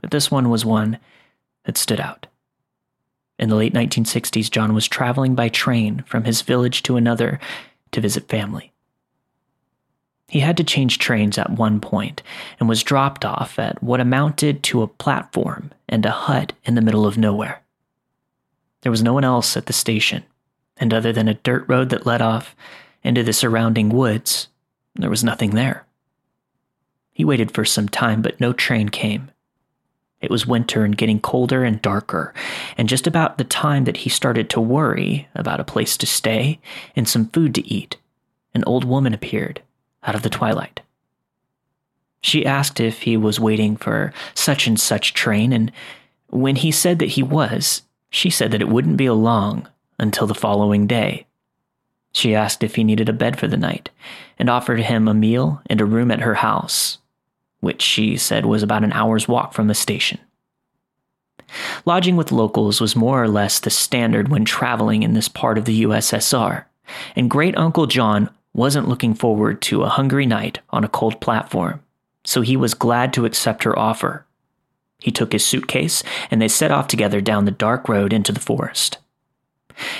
but 0.00 0.10
this 0.10 0.32
one 0.32 0.50
was 0.50 0.64
one 0.64 0.98
that 1.66 1.78
stood 1.78 2.00
out. 2.00 2.26
In 3.38 3.50
the 3.50 3.54
late 3.54 3.72
1960s, 3.72 4.50
John 4.50 4.74
was 4.74 4.88
traveling 4.88 5.36
by 5.36 5.48
train 5.48 6.02
from 6.08 6.24
his 6.24 6.42
village 6.42 6.82
to 6.82 6.96
another 6.96 7.38
to 7.92 8.00
visit 8.00 8.28
family. 8.28 8.72
He 10.26 10.40
had 10.40 10.56
to 10.56 10.64
change 10.64 10.98
trains 10.98 11.38
at 11.38 11.50
one 11.50 11.80
point 11.80 12.20
and 12.58 12.68
was 12.68 12.82
dropped 12.82 13.24
off 13.24 13.60
at 13.60 13.80
what 13.80 14.00
amounted 14.00 14.64
to 14.64 14.82
a 14.82 14.88
platform 14.88 15.70
and 15.88 16.04
a 16.04 16.10
hut 16.10 16.52
in 16.64 16.74
the 16.74 16.82
middle 16.82 17.06
of 17.06 17.16
nowhere. 17.16 17.62
There 18.80 18.90
was 18.90 19.04
no 19.04 19.12
one 19.12 19.22
else 19.22 19.56
at 19.56 19.66
the 19.66 19.72
station, 19.72 20.24
and 20.80 20.94
other 20.94 21.12
than 21.12 21.28
a 21.28 21.34
dirt 21.34 21.64
road 21.68 21.90
that 21.90 22.06
led 22.06 22.22
off 22.22 22.56
into 23.04 23.22
the 23.22 23.34
surrounding 23.34 23.90
woods, 23.90 24.48
there 24.96 25.10
was 25.10 25.22
nothing 25.22 25.50
there. 25.50 25.86
He 27.12 27.24
waited 27.24 27.52
for 27.52 27.64
some 27.66 27.88
time, 27.88 28.22
but 28.22 28.40
no 28.40 28.52
train 28.52 28.88
came. 28.88 29.30
It 30.20 30.30
was 30.30 30.46
winter 30.46 30.84
and 30.84 30.96
getting 30.96 31.20
colder 31.20 31.64
and 31.64 31.80
darker, 31.80 32.34
and 32.76 32.88
just 32.88 33.06
about 33.06 33.38
the 33.38 33.44
time 33.44 33.84
that 33.84 33.98
he 33.98 34.10
started 34.10 34.50
to 34.50 34.60
worry 34.60 35.28
about 35.34 35.60
a 35.60 35.64
place 35.64 35.96
to 35.98 36.06
stay 36.06 36.58
and 36.96 37.08
some 37.08 37.28
food 37.28 37.54
to 37.54 37.66
eat, 37.66 37.96
an 38.54 38.64
old 38.66 38.84
woman 38.84 39.14
appeared 39.14 39.62
out 40.02 40.14
of 40.14 40.22
the 40.22 40.30
twilight. 40.30 40.80
She 42.22 42.44
asked 42.44 42.80
if 42.80 43.02
he 43.02 43.16
was 43.16 43.40
waiting 43.40 43.76
for 43.76 44.12
such 44.34 44.66
and 44.66 44.78
such 44.78 45.14
train, 45.14 45.52
and 45.54 45.72
when 46.28 46.56
he 46.56 46.70
said 46.70 46.98
that 46.98 47.10
he 47.10 47.22
was, 47.22 47.82
she 48.10 48.28
said 48.28 48.50
that 48.50 48.60
it 48.60 48.68
wouldn't 48.68 48.98
be 48.98 49.08
long 49.08 49.68
until 50.00 50.26
the 50.26 50.34
following 50.34 50.86
day. 50.86 51.26
She 52.12 52.34
asked 52.34 52.64
if 52.64 52.74
he 52.74 52.84
needed 52.84 53.08
a 53.08 53.12
bed 53.12 53.38
for 53.38 53.46
the 53.46 53.56
night 53.56 53.90
and 54.38 54.50
offered 54.50 54.80
him 54.80 55.06
a 55.06 55.14
meal 55.14 55.62
and 55.66 55.80
a 55.80 55.84
room 55.84 56.10
at 56.10 56.20
her 56.20 56.34
house, 56.34 56.98
which 57.60 57.82
she 57.82 58.16
said 58.16 58.46
was 58.46 58.62
about 58.62 58.82
an 58.82 58.92
hour's 58.92 59.28
walk 59.28 59.52
from 59.52 59.68
the 59.68 59.74
station. 59.74 60.18
Lodging 61.84 62.16
with 62.16 62.32
locals 62.32 62.80
was 62.80 62.96
more 62.96 63.22
or 63.22 63.28
less 63.28 63.60
the 63.60 63.70
standard 63.70 64.28
when 64.28 64.44
traveling 64.44 65.02
in 65.02 65.14
this 65.14 65.28
part 65.28 65.58
of 65.58 65.64
the 65.64 65.82
USSR, 65.84 66.64
and 67.14 67.30
great 67.30 67.56
uncle 67.56 67.86
John 67.86 68.30
wasn't 68.52 68.88
looking 68.88 69.14
forward 69.14 69.62
to 69.62 69.82
a 69.82 69.88
hungry 69.88 70.26
night 70.26 70.60
on 70.70 70.84
a 70.84 70.88
cold 70.88 71.20
platform, 71.20 71.80
so 72.24 72.40
he 72.40 72.56
was 72.56 72.74
glad 72.74 73.12
to 73.12 73.24
accept 73.24 73.64
her 73.64 73.78
offer. 73.78 74.26
He 75.00 75.10
took 75.10 75.32
his 75.32 75.44
suitcase 75.44 76.02
and 76.30 76.42
they 76.42 76.48
set 76.48 76.70
off 76.70 76.86
together 76.86 77.20
down 77.20 77.44
the 77.44 77.50
dark 77.50 77.88
road 77.88 78.12
into 78.12 78.32
the 78.32 78.40
forest. 78.40 78.98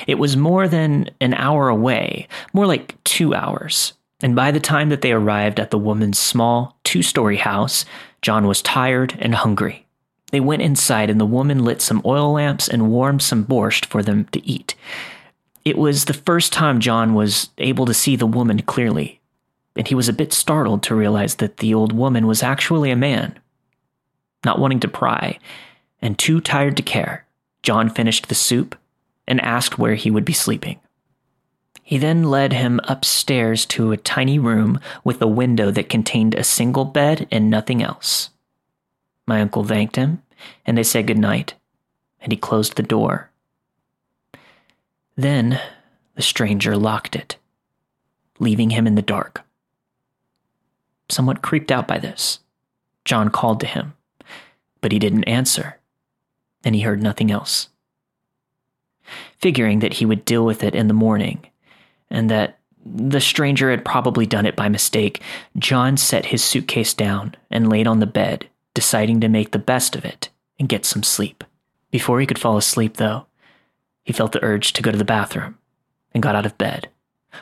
It 0.06 0.18
was 0.18 0.36
more 0.36 0.68
than 0.68 1.10
an 1.20 1.34
hour 1.34 1.68
away, 1.68 2.28
more 2.52 2.66
like 2.66 3.02
two 3.04 3.34
hours. 3.34 3.94
And 4.22 4.36
by 4.36 4.50
the 4.50 4.60
time 4.60 4.90
that 4.90 5.00
they 5.00 5.12
arrived 5.12 5.58
at 5.58 5.70
the 5.70 5.78
woman's 5.78 6.18
small, 6.18 6.76
two 6.84 7.02
story 7.02 7.36
house, 7.36 7.84
John 8.22 8.46
was 8.46 8.62
tired 8.62 9.16
and 9.18 9.34
hungry. 9.34 9.86
They 10.30 10.40
went 10.40 10.62
inside, 10.62 11.10
and 11.10 11.20
the 11.20 11.26
woman 11.26 11.64
lit 11.64 11.82
some 11.82 12.02
oil 12.04 12.32
lamps 12.32 12.68
and 12.68 12.90
warmed 12.90 13.22
some 13.22 13.44
borscht 13.44 13.86
for 13.86 14.02
them 14.02 14.26
to 14.26 14.46
eat. 14.46 14.74
It 15.64 15.76
was 15.76 16.04
the 16.04 16.14
first 16.14 16.52
time 16.52 16.80
John 16.80 17.14
was 17.14 17.50
able 17.58 17.86
to 17.86 17.94
see 17.94 18.16
the 18.16 18.26
woman 18.26 18.62
clearly, 18.62 19.20
and 19.76 19.88
he 19.88 19.94
was 19.94 20.08
a 20.08 20.14
bit 20.14 20.32
startled 20.32 20.82
to 20.84 20.94
realize 20.94 21.36
that 21.36 21.58
the 21.58 21.74
old 21.74 21.92
woman 21.92 22.26
was 22.26 22.42
actually 22.42 22.90
a 22.90 22.96
man. 22.96 23.38
Not 24.44 24.58
wanting 24.58 24.80
to 24.80 24.88
pry, 24.88 25.38
and 26.00 26.18
too 26.18 26.40
tired 26.40 26.76
to 26.76 26.82
care, 26.82 27.26
John 27.62 27.90
finished 27.90 28.28
the 28.28 28.34
soup 28.34 28.76
and 29.26 29.40
asked 29.40 29.78
where 29.78 29.94
he 29.94 30.10
would 30.10 30.24
be 30.24 30.32
sleeping. 30.32 30.80
He 31.82 31.98
then 31.98 32.22
led 32.22 32.52
him 32.52 32.80
upstairs 32.84 33.66
to 33.66 33.90
a 33.90 33.96
tiny 33.96 34.38
room 34.38 34.78
with 35.02 35.20
a 35.20 35.26
window 35.26 35.70
that 35.72 35.88
contained 35.88 36.34
a 36.34 36.44
single 36.44 36.84
bed 36.84 37.26
and 37.32 37.50
nothing 37.50 37.82
else. 37.82 38.30
My 39.26 39.40
uncle 39.40 39.64
thanked 39.64 39.96
him, 39.96 40.22
and 40.64 40.78
they 40.78 40.84
said 40.84 41.08
good 41.08 41.18
night, 41.18 41.54
and 42.20 42.30
he 42.30 42.36
closed 42.36 42.76
the 42.76 42.82
door. 42.82 43.30
Then 45.16 45.60
the 46.14 46.22
stranger 46.22 46.76
locked 46.76 47.16
it, 47.16 47.36
leaving 48.38 48.70
him 48.70 48.86
in 48.86 48.94
the 48.94 49.02
dark. 49.02 49.44
Somewhat 51.08 51.42
creeped 51.42 51.72
out 51.72 51.88
by 51.88 51.98
this, 51.98 52.38
John 53.04 53.30
called 53.30 53.58
to 53.60 53.66
him, 53.66 53.94
but 54.80 54.92
he 54.92 55.00
didn't 55.00 55.24
answer, 55.24 55.78
and 56.64 56.76
he 56.76 56.82
heard 56.82 57.02
nothing 57.02 57.32
else 57.32 57.68
figuring 59.38 59.80
that 59.80 59.94
he 59.94 60.06
would 60.06 60.24
deal 60.24 60.44
with 60.44 60.62
it 60.62 60.74
in 60.74 60.88
the 60.88 60.94
morning, 60.94 61.44
and 62.10 62.30
that 62.30 62.58
the 62.84 63.20
stranger 63.20 63.70
had 63.70 63.84
probably 63.84 64.26
done 64.26 64.46
it 64.46 64.56
by 64.56 64.68
mistake, 64.68 65.22
John 65.58 65.96
set 65.96 66.26
his 66.26 66.42
suitcase 66.42 66.94
down 66.94 67.34
and 67.50 67.68
laid 67.68 67.86
on 67.86 68.00
the 68.00 68.06
bed, 68.06 68.48
deciding 68.74 69.20
to 69.20 69.28
make 69.28 69.50
the 69.50 69.58
best 69.58 69.96
of 69.96 70.04
it 70.04 70.30
and 70.58 70.68
get 70.68 70.84
some 70.84 71.02
sleep. 71.02 71.44
Before 71.90 72.20
he 72.20 72.26
could 72.26 72.38
fall 72.38 72.56
asleep, 72.56 72.96
though, 72.96 73.26
he 74.04 74.12
felt 74.12 74.32
the 74.32 74.42
urge 74.42 74.72
to 74.72 74.82
go 74.82 74.90
to 74.90 74.98
the 74.98 75.04
bathroom 75.04 75.58
and 76.12 76.22
got 76.22 76.34
out 76.34 76.46
of 76.46 76.58
bed, 76.58 76.88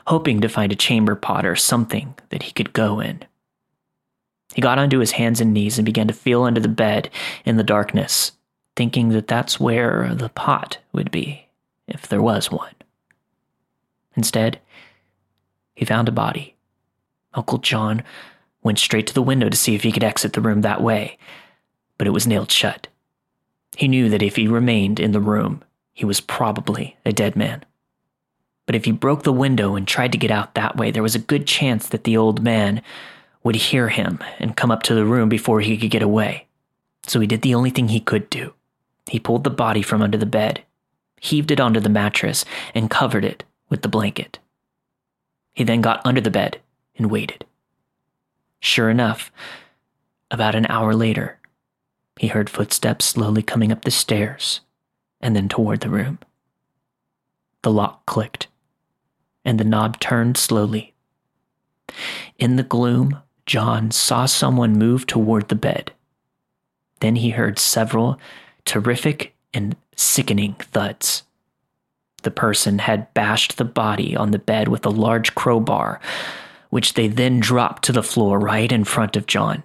hoping 0.06 0.40
to 0.40 0.48
find 0.48 0.72
a 0.72 0.76
chamber 0.76 1.14
pot 1.14 1.46
or 1.46 1.56
something 1.56 2.14
that 2.30 2.42
he 2.42 2.52
could 2.52 2.72
go 2.72 3.00
in. 3.00 3.22
He 4.54 4.62
got 4.62 4.78
onto 4.78 4.98
his 4.98 5.12
hands 5.12 5.40
and 5.40 5.52
knees 5.52 5.78
and 5.78 5.86
began 5.86 6.08
to 6.08 6.14
feel 6.14 6.42
under 6.42 6.60
the 6.60 6.68
bed 6.68 7.10
in 7.44 7.56
the 7.58 7.62
darkness, 7.62 8.32
thinking 8.74 9.10
that 9.10 9.28
that's 9.28 9.60
where 9.60 10.14
the 10.14 10.30
pot 10.30 10.78
would 10.92 11.10
be 11.10 11.47
if 11.88 12.06
there 12.06 12.22
was 12.22 12.50
one. 12.50 12.74
Instead, 14.16 14.60
he 15.74 15.84
found 15.84 16.08
a 16.08 16.12
body. 16.12 16.56
Uncle 17.34 17.58
John 17.58 18.02
went 18.62 18.78
straight 18.78 19.06
to 19.06 19.14
the 19.14 19.22
window 19.22 19.48
to 19.48 19.56
see 19.56 19.74
if 19.74 19.82
he 19.82 19.92
could 19.92 20.04
exit 20.04 20.32
the 20.32 20.40
room 20.40 20.62
that 20.62 20.82
way, 20.82 21.18
but 21.96 22.06
it 22.06 22.10
was 22.10 22.26
nailed 22.26 22.50
shut. 22.50 22.88
He 23.76 23.88
knew 23.88 24.08
that 24.08 24.22
if 24.22 24.36
he 24.36 24.48
remained 24.48 24.98
in 24.98 25.12
the 25.12 25.20
room, 25.20 25.62
he 25.92 26.04
was 26.04 26.20
probably 26.20 26.96
a 27.04 27.12
dead 27.12 27.36
man. 27.36 27.64
But 28.66 28.74
if 28.74 28.84
he 28.84 28.92
broke 28.92 29.22
the 29.22 29.32
window 29.32 29.76
and 29.76 29.86
tried 29.86 30.12
to 30.12 30.18
get 30.18 30.30
out 30.30 30.54
that 30.54 30.76
way, 30.76 30.90
there 30.90 31.02
was 31.02 31.14
a 31.14 31.20
good 31.20 31.46
chance 31.46 31.88
that 31.88 32.04
the 32.04 32.16
old 32.16 32.42
man 32.42 32.82
would 33.42 33.56
hear 33.56 33.88
him 33.88 34.18
and 34.38 34.56
come 34.56 34.70
up 34.70 34.82
to 34.82 34.94
the 34.94 35.06
room 35.06 35.28
before 35.28 35.60
he 35.60 35.78
could 35.78 35.90
get 35.90 36.02
away. 36.02 36.46
So 37.04 37.20
he 37.20 37.26
did 37.26 37.42
the 37.42 37.54
only 37.54 37.70
thing 37.70 37.88
he 37.88 38.00
could 38.00 38.28
do. 38.28 38.52
He 39.08 39.18
pulled 39.18 39.44
the 39.44 39.50
body 39.50 39.80
from 39.80 40.02
under 40.02 40.18
the 40.18 40.26
bed 40.26 40.64
heaved 41.20 41.50
it 41.50 41.60
onto 41.60 41.80
the 41.80 41.88
mattress, 41.88 42.44
and 42.74 42.90
covered 42.90 43.24
it 43.24 43.44
with 43.68 43.82
the 43.82 43.88
blanket. 43.88 44.38
He 45.52 45.64
then 45.64 45.80
got 45.80 46.00
under 46.04 46.20
the 46.20 46.30
bed 46.30 46.60
and 46.96 47.10
waited. 47.10 47.44
Sure 48.60 48.90
enough, 48.90 49.30
about 50.30 50.54
an 50.54 50.66
hour 50.66 50.94
later, 50.94 51.38
he 52.18 52.28
heard 52.28 52.50
footsteps 52.50 53.04
slowly 53.04 53.42
coming 53.42 53.70
up 53.72 53.84
the 53.84 53.90
stairs 53.90 54.60
and 55.20 55.34
then 55.34 55.48
toward 55.48 55.80
the 55.80 55.90
room. 55.90 56.18
The 57.62 57.72
lock 57.72 58.06
clicked, 58.06 58.48
and 59.44 59.58
the 59.58 59.64
knob 59.64 59.98
turned 60.00 60.36
slowly. 60.36 60.94
In 62.38 62.56
the 62.56 62.62
gloom, 62.62 63.20
John 63.46 63.90
saw 63.90 64.26
someone 64.26 64.78
move 64.78 65.06
toward 65.06 65.48
the 65.48 65.54
bed. 65.54 65.92
Then 67.00 67.16
he 67.16 67.30
heard 67.30 67.58
several 67.58 68.18
terrific 68.64 69.34
and 69.54 69.76
sickening 69.98 70.54
thuds. 70.54 71.24
The 72.22 72.30
person 72.30 72.80
had 72.80 73.12
bashed 73.14 73.56
the 73.56 73.64
body 73.64 74.16
on 74.16 74.30
the 74.30 74.38
bed 74.38 74.68
with 74.68 74.84
a 74.84 74.90
large 74.90 75.34
crowbar, 75.34 76.00
which 76.70 76.94
they 76.94 77.08
then 77.08 77.40
dropped 77.40 77.84
to 77.84 77.92
the 77.92 78.02
floor 78.02 78.38
right 78.38 78.70
in 78.70 78.84
front 78.84 79.16
of 79.16 79.26
John. 79.26 79.64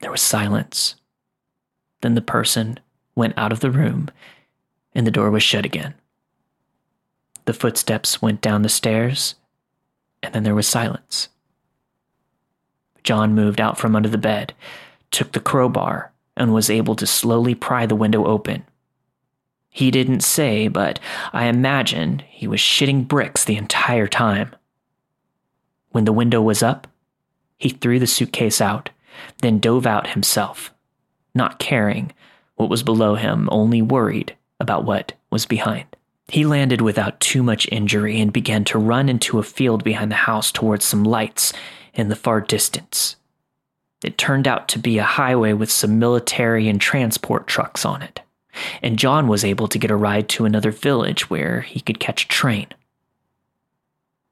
There 0.00 0.10
was 0.10 0.22
silence. 0.22 0.96
Then 2.02 2.14
the 2.14 2.20
person 2.20 2.78
went 3.14 3.34
out 3.36 3.52
of 3.52 3.60
the 3.60 3.70
room 3.70 4.10
and 4.94 5.06
the 5.06 5.10
door 5.10 5.30
was 5.30 5.42
shut 5.42 5.64
again. 5.64 5.94
The 7.46 7.54
footsteps 7.54 8.20
went 8.20 8.40
down 8.40 8.62
the 8.62 8.68
stairs 8.68 9.36
and 10.22 10.34
then 10.34 10.42
there 10.42 10.54
was 10.54 10.66
silence. 10.66 11.28
John 13.04 13.34
moved 13.34 13.60
out 13.60 13.78
from 13.78 13.94
under 13.94 14.08
the 14.08 14.18
bed, 14.18 14.52
took 15.10 15.32
the 15.32 15.40
crowbar, 15.40 16.12
and 16.36 16.52
was 16.52 16.68
able 16.68 16.96
to 16.96 17.06
slowly 17.06 17.54
pry 17.54 17.86
the 17.86 17.94
window 17.94 18.26
open. 18.26 18.64
He 19.76 19.90
didn't 19.90 20.20
say, 20.20 20.68
but 20.68 20.98
I 21.34 21.48
imagine 21.48 22.20
he 22.30 22.48
was 22.48 22.60
shitting 22.60 23.06
bricks 23.06 23.44
the 23.44 23.58
entire 23.58 24.06
time. 24.06 24.56
When 25.90 26.06
the 26.06 26.14
window 26.14 26.40
was 26.40 26.62
up, 26.62 26.86
he 27.58 27.68
threw 27.68 27.98
the 27.98 28.06
suitcase 28.06 28.62
out, 28.62 28.88
then 29.42 29.58
dove 29.58 29.86
out 29.86 30.06
himself, 30.06 30.72
not 31.34 31.58
caring 31.58 32.12
what 32.54 32.70
was 32.70 32.82
below 32.82 33.16
him, 33.16 33.50
only 33.52 33.82
worried 33.82 34.34
about 34.58 34.86
what 34.86 35.12
was 35.30 35.44
behind. 35.44 35.84
He 36.28 36.46
landed 36.46 36.80
without 36.80 37.20
too 37.20 37.42
much 37.42 37.68
injury 37.70 38.18
and 38.18 38.32
began 38.32 38.64
to 38.64 38.78
run 38.78 39.10
into 39.10 39.38
a 39.38 39.42
field 39.42 39.84
behind 39.84 40.10
the 40.10 40.16
house 40.16 40.50
towards 40.50 40.86
some 40.86 41.04
lights 41.04 41.52
in 41.92 42.08
the 42.08 42.16
far 42.16 42.40
distance. 42.40 43.16
It 44.02 44.16
turned 44.16 44.48
out 44.48 44.68
to 44.68 44.78
be 44.78 44.96
a 44.96 45.04
highway 45.04 45.52
with 45.52 45.70
some 45.70 45.98
military 45.98 46.66
and 46.66 46.80
transport 46.80 47.46
trucks 47.46 47.84
on 47.84 48.00
it, 48.00 48.22
and 48.82 48.98
John 48.98 49.28
was 49.28 49.44
able 49.44 49.68
to 49.68 49.78
get 49.78 49.90
a 49.90 49.96
ride 49.96 50.28
to 50.30 50.44
another 50.44 50.70
village 50.70 51.30
where 51.30 51.62
he 51.62 51.80
could 51.80 52.00
catch 52.00 52.24
a 52.24 52.28
train. 52.28 52.66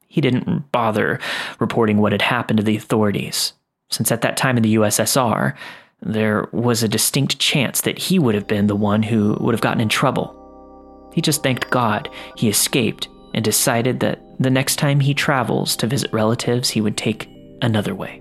He 0.06 0.20
didn't 0.20 0.70
bother 0.70 1.18
reporting 1.58 1.98
what 1.98 2.12
had 2.12 2.22
happened 2.22 2.58
to 2.58 2.62
the 2.62 2.76
authorities, 2.76 3.52
since 3.90 4.12
at 4.12 4.20
that 4.20 4.36
time 4.36 4.56
in 4.56 4.62
the 4.62 4.76
USSR, 4.76 5.54
there 6.00 6.48
was 6.52 6.82
a 6.82 6.88
distinct 6.88 7.38
chance 7.38 7.80
that 7.80 7.98
he 7.98 8.18
would 8.18 8.34
have 8.34 8.46
been 8.46 8.66
the 8.66 8.76
one 8.76 9.02
who 9.02 9.36
would 9.40 9.54
have 9.54 9.60
gotten 9.60 9.80
in 9.80 9.88
trouble. 9.88 11.10
He 11.14 11.20
just 11.20 11.42
thanked 11.42 11.70
God 11.70 12.08
he 12.36 12.48
escaped 12.48 13.08
and 13.34 13.44
decided 13.44 14.00
that 14.00 14.20
the 14.38 14.50
next 14.50 14.76
time 14.76 15.00
he 15.00 15.14
travels 15.14 15.76
to 15.76 15.86
visit 15.86 16.12
relatives, 16.12 16.70
he 16.70 16.80
would 16.80 16.96
take 16.96 17.28
another 17.62 17.94
way. 17.94 18.20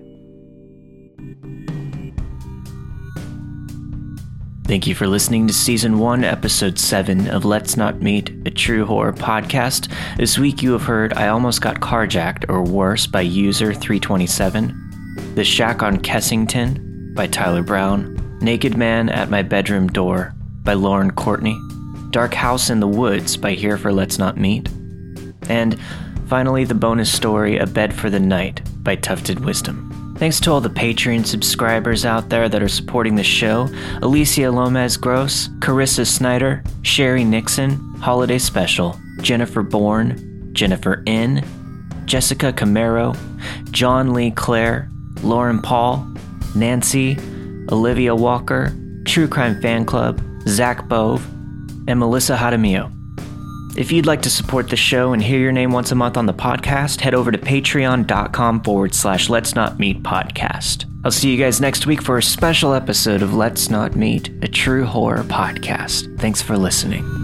Thank 4.66 4.86
you 4.86 4.94
for 4.94 5.06
listening 5.06 5.46
to 5.46 5.52
Season 5.52 5.98
1, 5.98 6.24
Episode 6.24 6.78
7 6.78 7.28
of 7.28 7.44
Let's 7.44 7.76
Not 7.76 8.00
Meet, 8.00 8.30
a 8.46 8.50
true 8.50 8.86
horror 8.86 9.12
podcast. 9.12 9.92
This 10.16 10.38
week 10.38 10.62
you 10.62 10.72
have 10.72 10.84
heard 10.84 11.12
I 11.12 11.28
Almost 11.28 11.60
Got 11.60 11.80
Carjacked 11.80 12.48
or 12.48 12.62
Worse 12.62 13.06
by 13.06 13.20
User 13.20 13.74
327, 13.74 15.34
The 15.34 15.44
Shack 15.44 15.82
on 15.82 15.98
Kessington 15.98 17.14
by 17.14 17.26
Tyler 17.26 17.62
Brown, 17.62 18.38
Naked 18.40 18.74
Man 18.74 19.10
at 19.10 19.28
My 19.28 19.42
Bedroom 19.42 19.86
Door 19.86 20.34
by 20.62 20.72
Lauren 20.72 21.10
Courtney, 21.10 21.60
Dark 22.08 22.32
House 22.32 22.70
in 22.70 22.80
the 22.80 22.88
Woods 22.88 23.36
by 23.36 23.52
Here 23.52 23.76
for 23.76 23.92
Let's 23.92 24.18
Not 24.18 24.38
Meet, 24.38 24.70
and 25.50 25.78
finally 26.26 26.64
the 26.64 26.74
bonus 26.74 27.12
story 27.12 27.58
A 27.58 27.66
Bed 27.66 27.92
for 27.92 28.08
the 28.08 28.18
Night 28.18 28.62
by 28.82 28.96
Tufted 28.96 29.40
Wisdom. 29.40 29.93
Thanks 30.16 30.38
to 30.40 30.52
all 30.52 30.60
the 30.60 30.70
Patreon 30.70 31.26
subscribers 31.26 32.04
out 32.04 32.28
there 32.28 32.48
that 32.48 32.62
are 32.62 32.68
supporting 32.68 33.16
the 33.16 33.24
show 33.24 33.68
Alicia 34.00 34.50
Lomez 34.50 34.96
Gross, 34.96 35.48
Carissa 35.58 36.06
Snyder, 36.06 36.62
Sherry 36.82 37.24
Nixon, 37.24 37.72
Holiday 37.96 38.38
Special, 38.38 38.98
Jennifer 39.20 39.62
Bourne, 39.62 40.50
Jennifer 40.52 41.02
N., 41.06 41.44
Jessica 42.04 42.52
Camaro, 42.52 43.16
John 43.72 44.14
Lee 44.14 44.30
Clare, 44.30 44.88
Lauren 45.22 45.60
Paul, 45.60 46.06
Nancy, 46.54 47.18
Olivia 47.72 48.14
Walker, 48.14 48.72
True 49.06 49.26
Crime 49.26 49.60
Fan 49.60 49.84
Club, 49.84 50.22
Zach 50.46 50.86
Bove, 50.88 51.26
and 51.88 51.98
Melissa 51.98 52.36
Hadamio. 52.36 52.92
If 53.76 53.90
you'd 53.90 54.06
like 54.06 54.22
to 54.22 54.30
support 54.30 54.68
the 54.68 54.76
show 54.76 55.12
and 55.12 55.22
hear 55.22 55.40
your 55.40 55.50
name 55.50 55.72
once 55.72 55.90
a 55.90 55.96
month 55.96 56.16
on 56.16 56.26
the 56.26 56.34
podcast, 56.34 57.00
head 57.00 57.14
over 57.14 57.32
to 57.32 57.38
patreon.com 57.38 58.62
forward 58.62 58.94
slash 58.94 59.28
let's 59.28 59.54
not 59.54 59.80
meet 59.80 60.02
podcast. 60.02 60.84
I'll 61.04 61.10
see 61.10 61.30
you 61.30 61.36
guys 61.36 61.60
next 61.60 61.86
week 61.86 62.00
for 62.00 62.16
a 62.16 62.22
special 62.22 62.72
episode 62.72 63.20
of 63.20 63.34
Let's 63.34 63.70
Not 63.70 63.96
Meet, 63.96 64.30
a 64.42 64.48
true 64.48 64.84
horror 64.84 65.24
podcast. 65.24 66.18
Thanks 66.18 66.40
for 66.40 66.56
listening. 66.56 67.23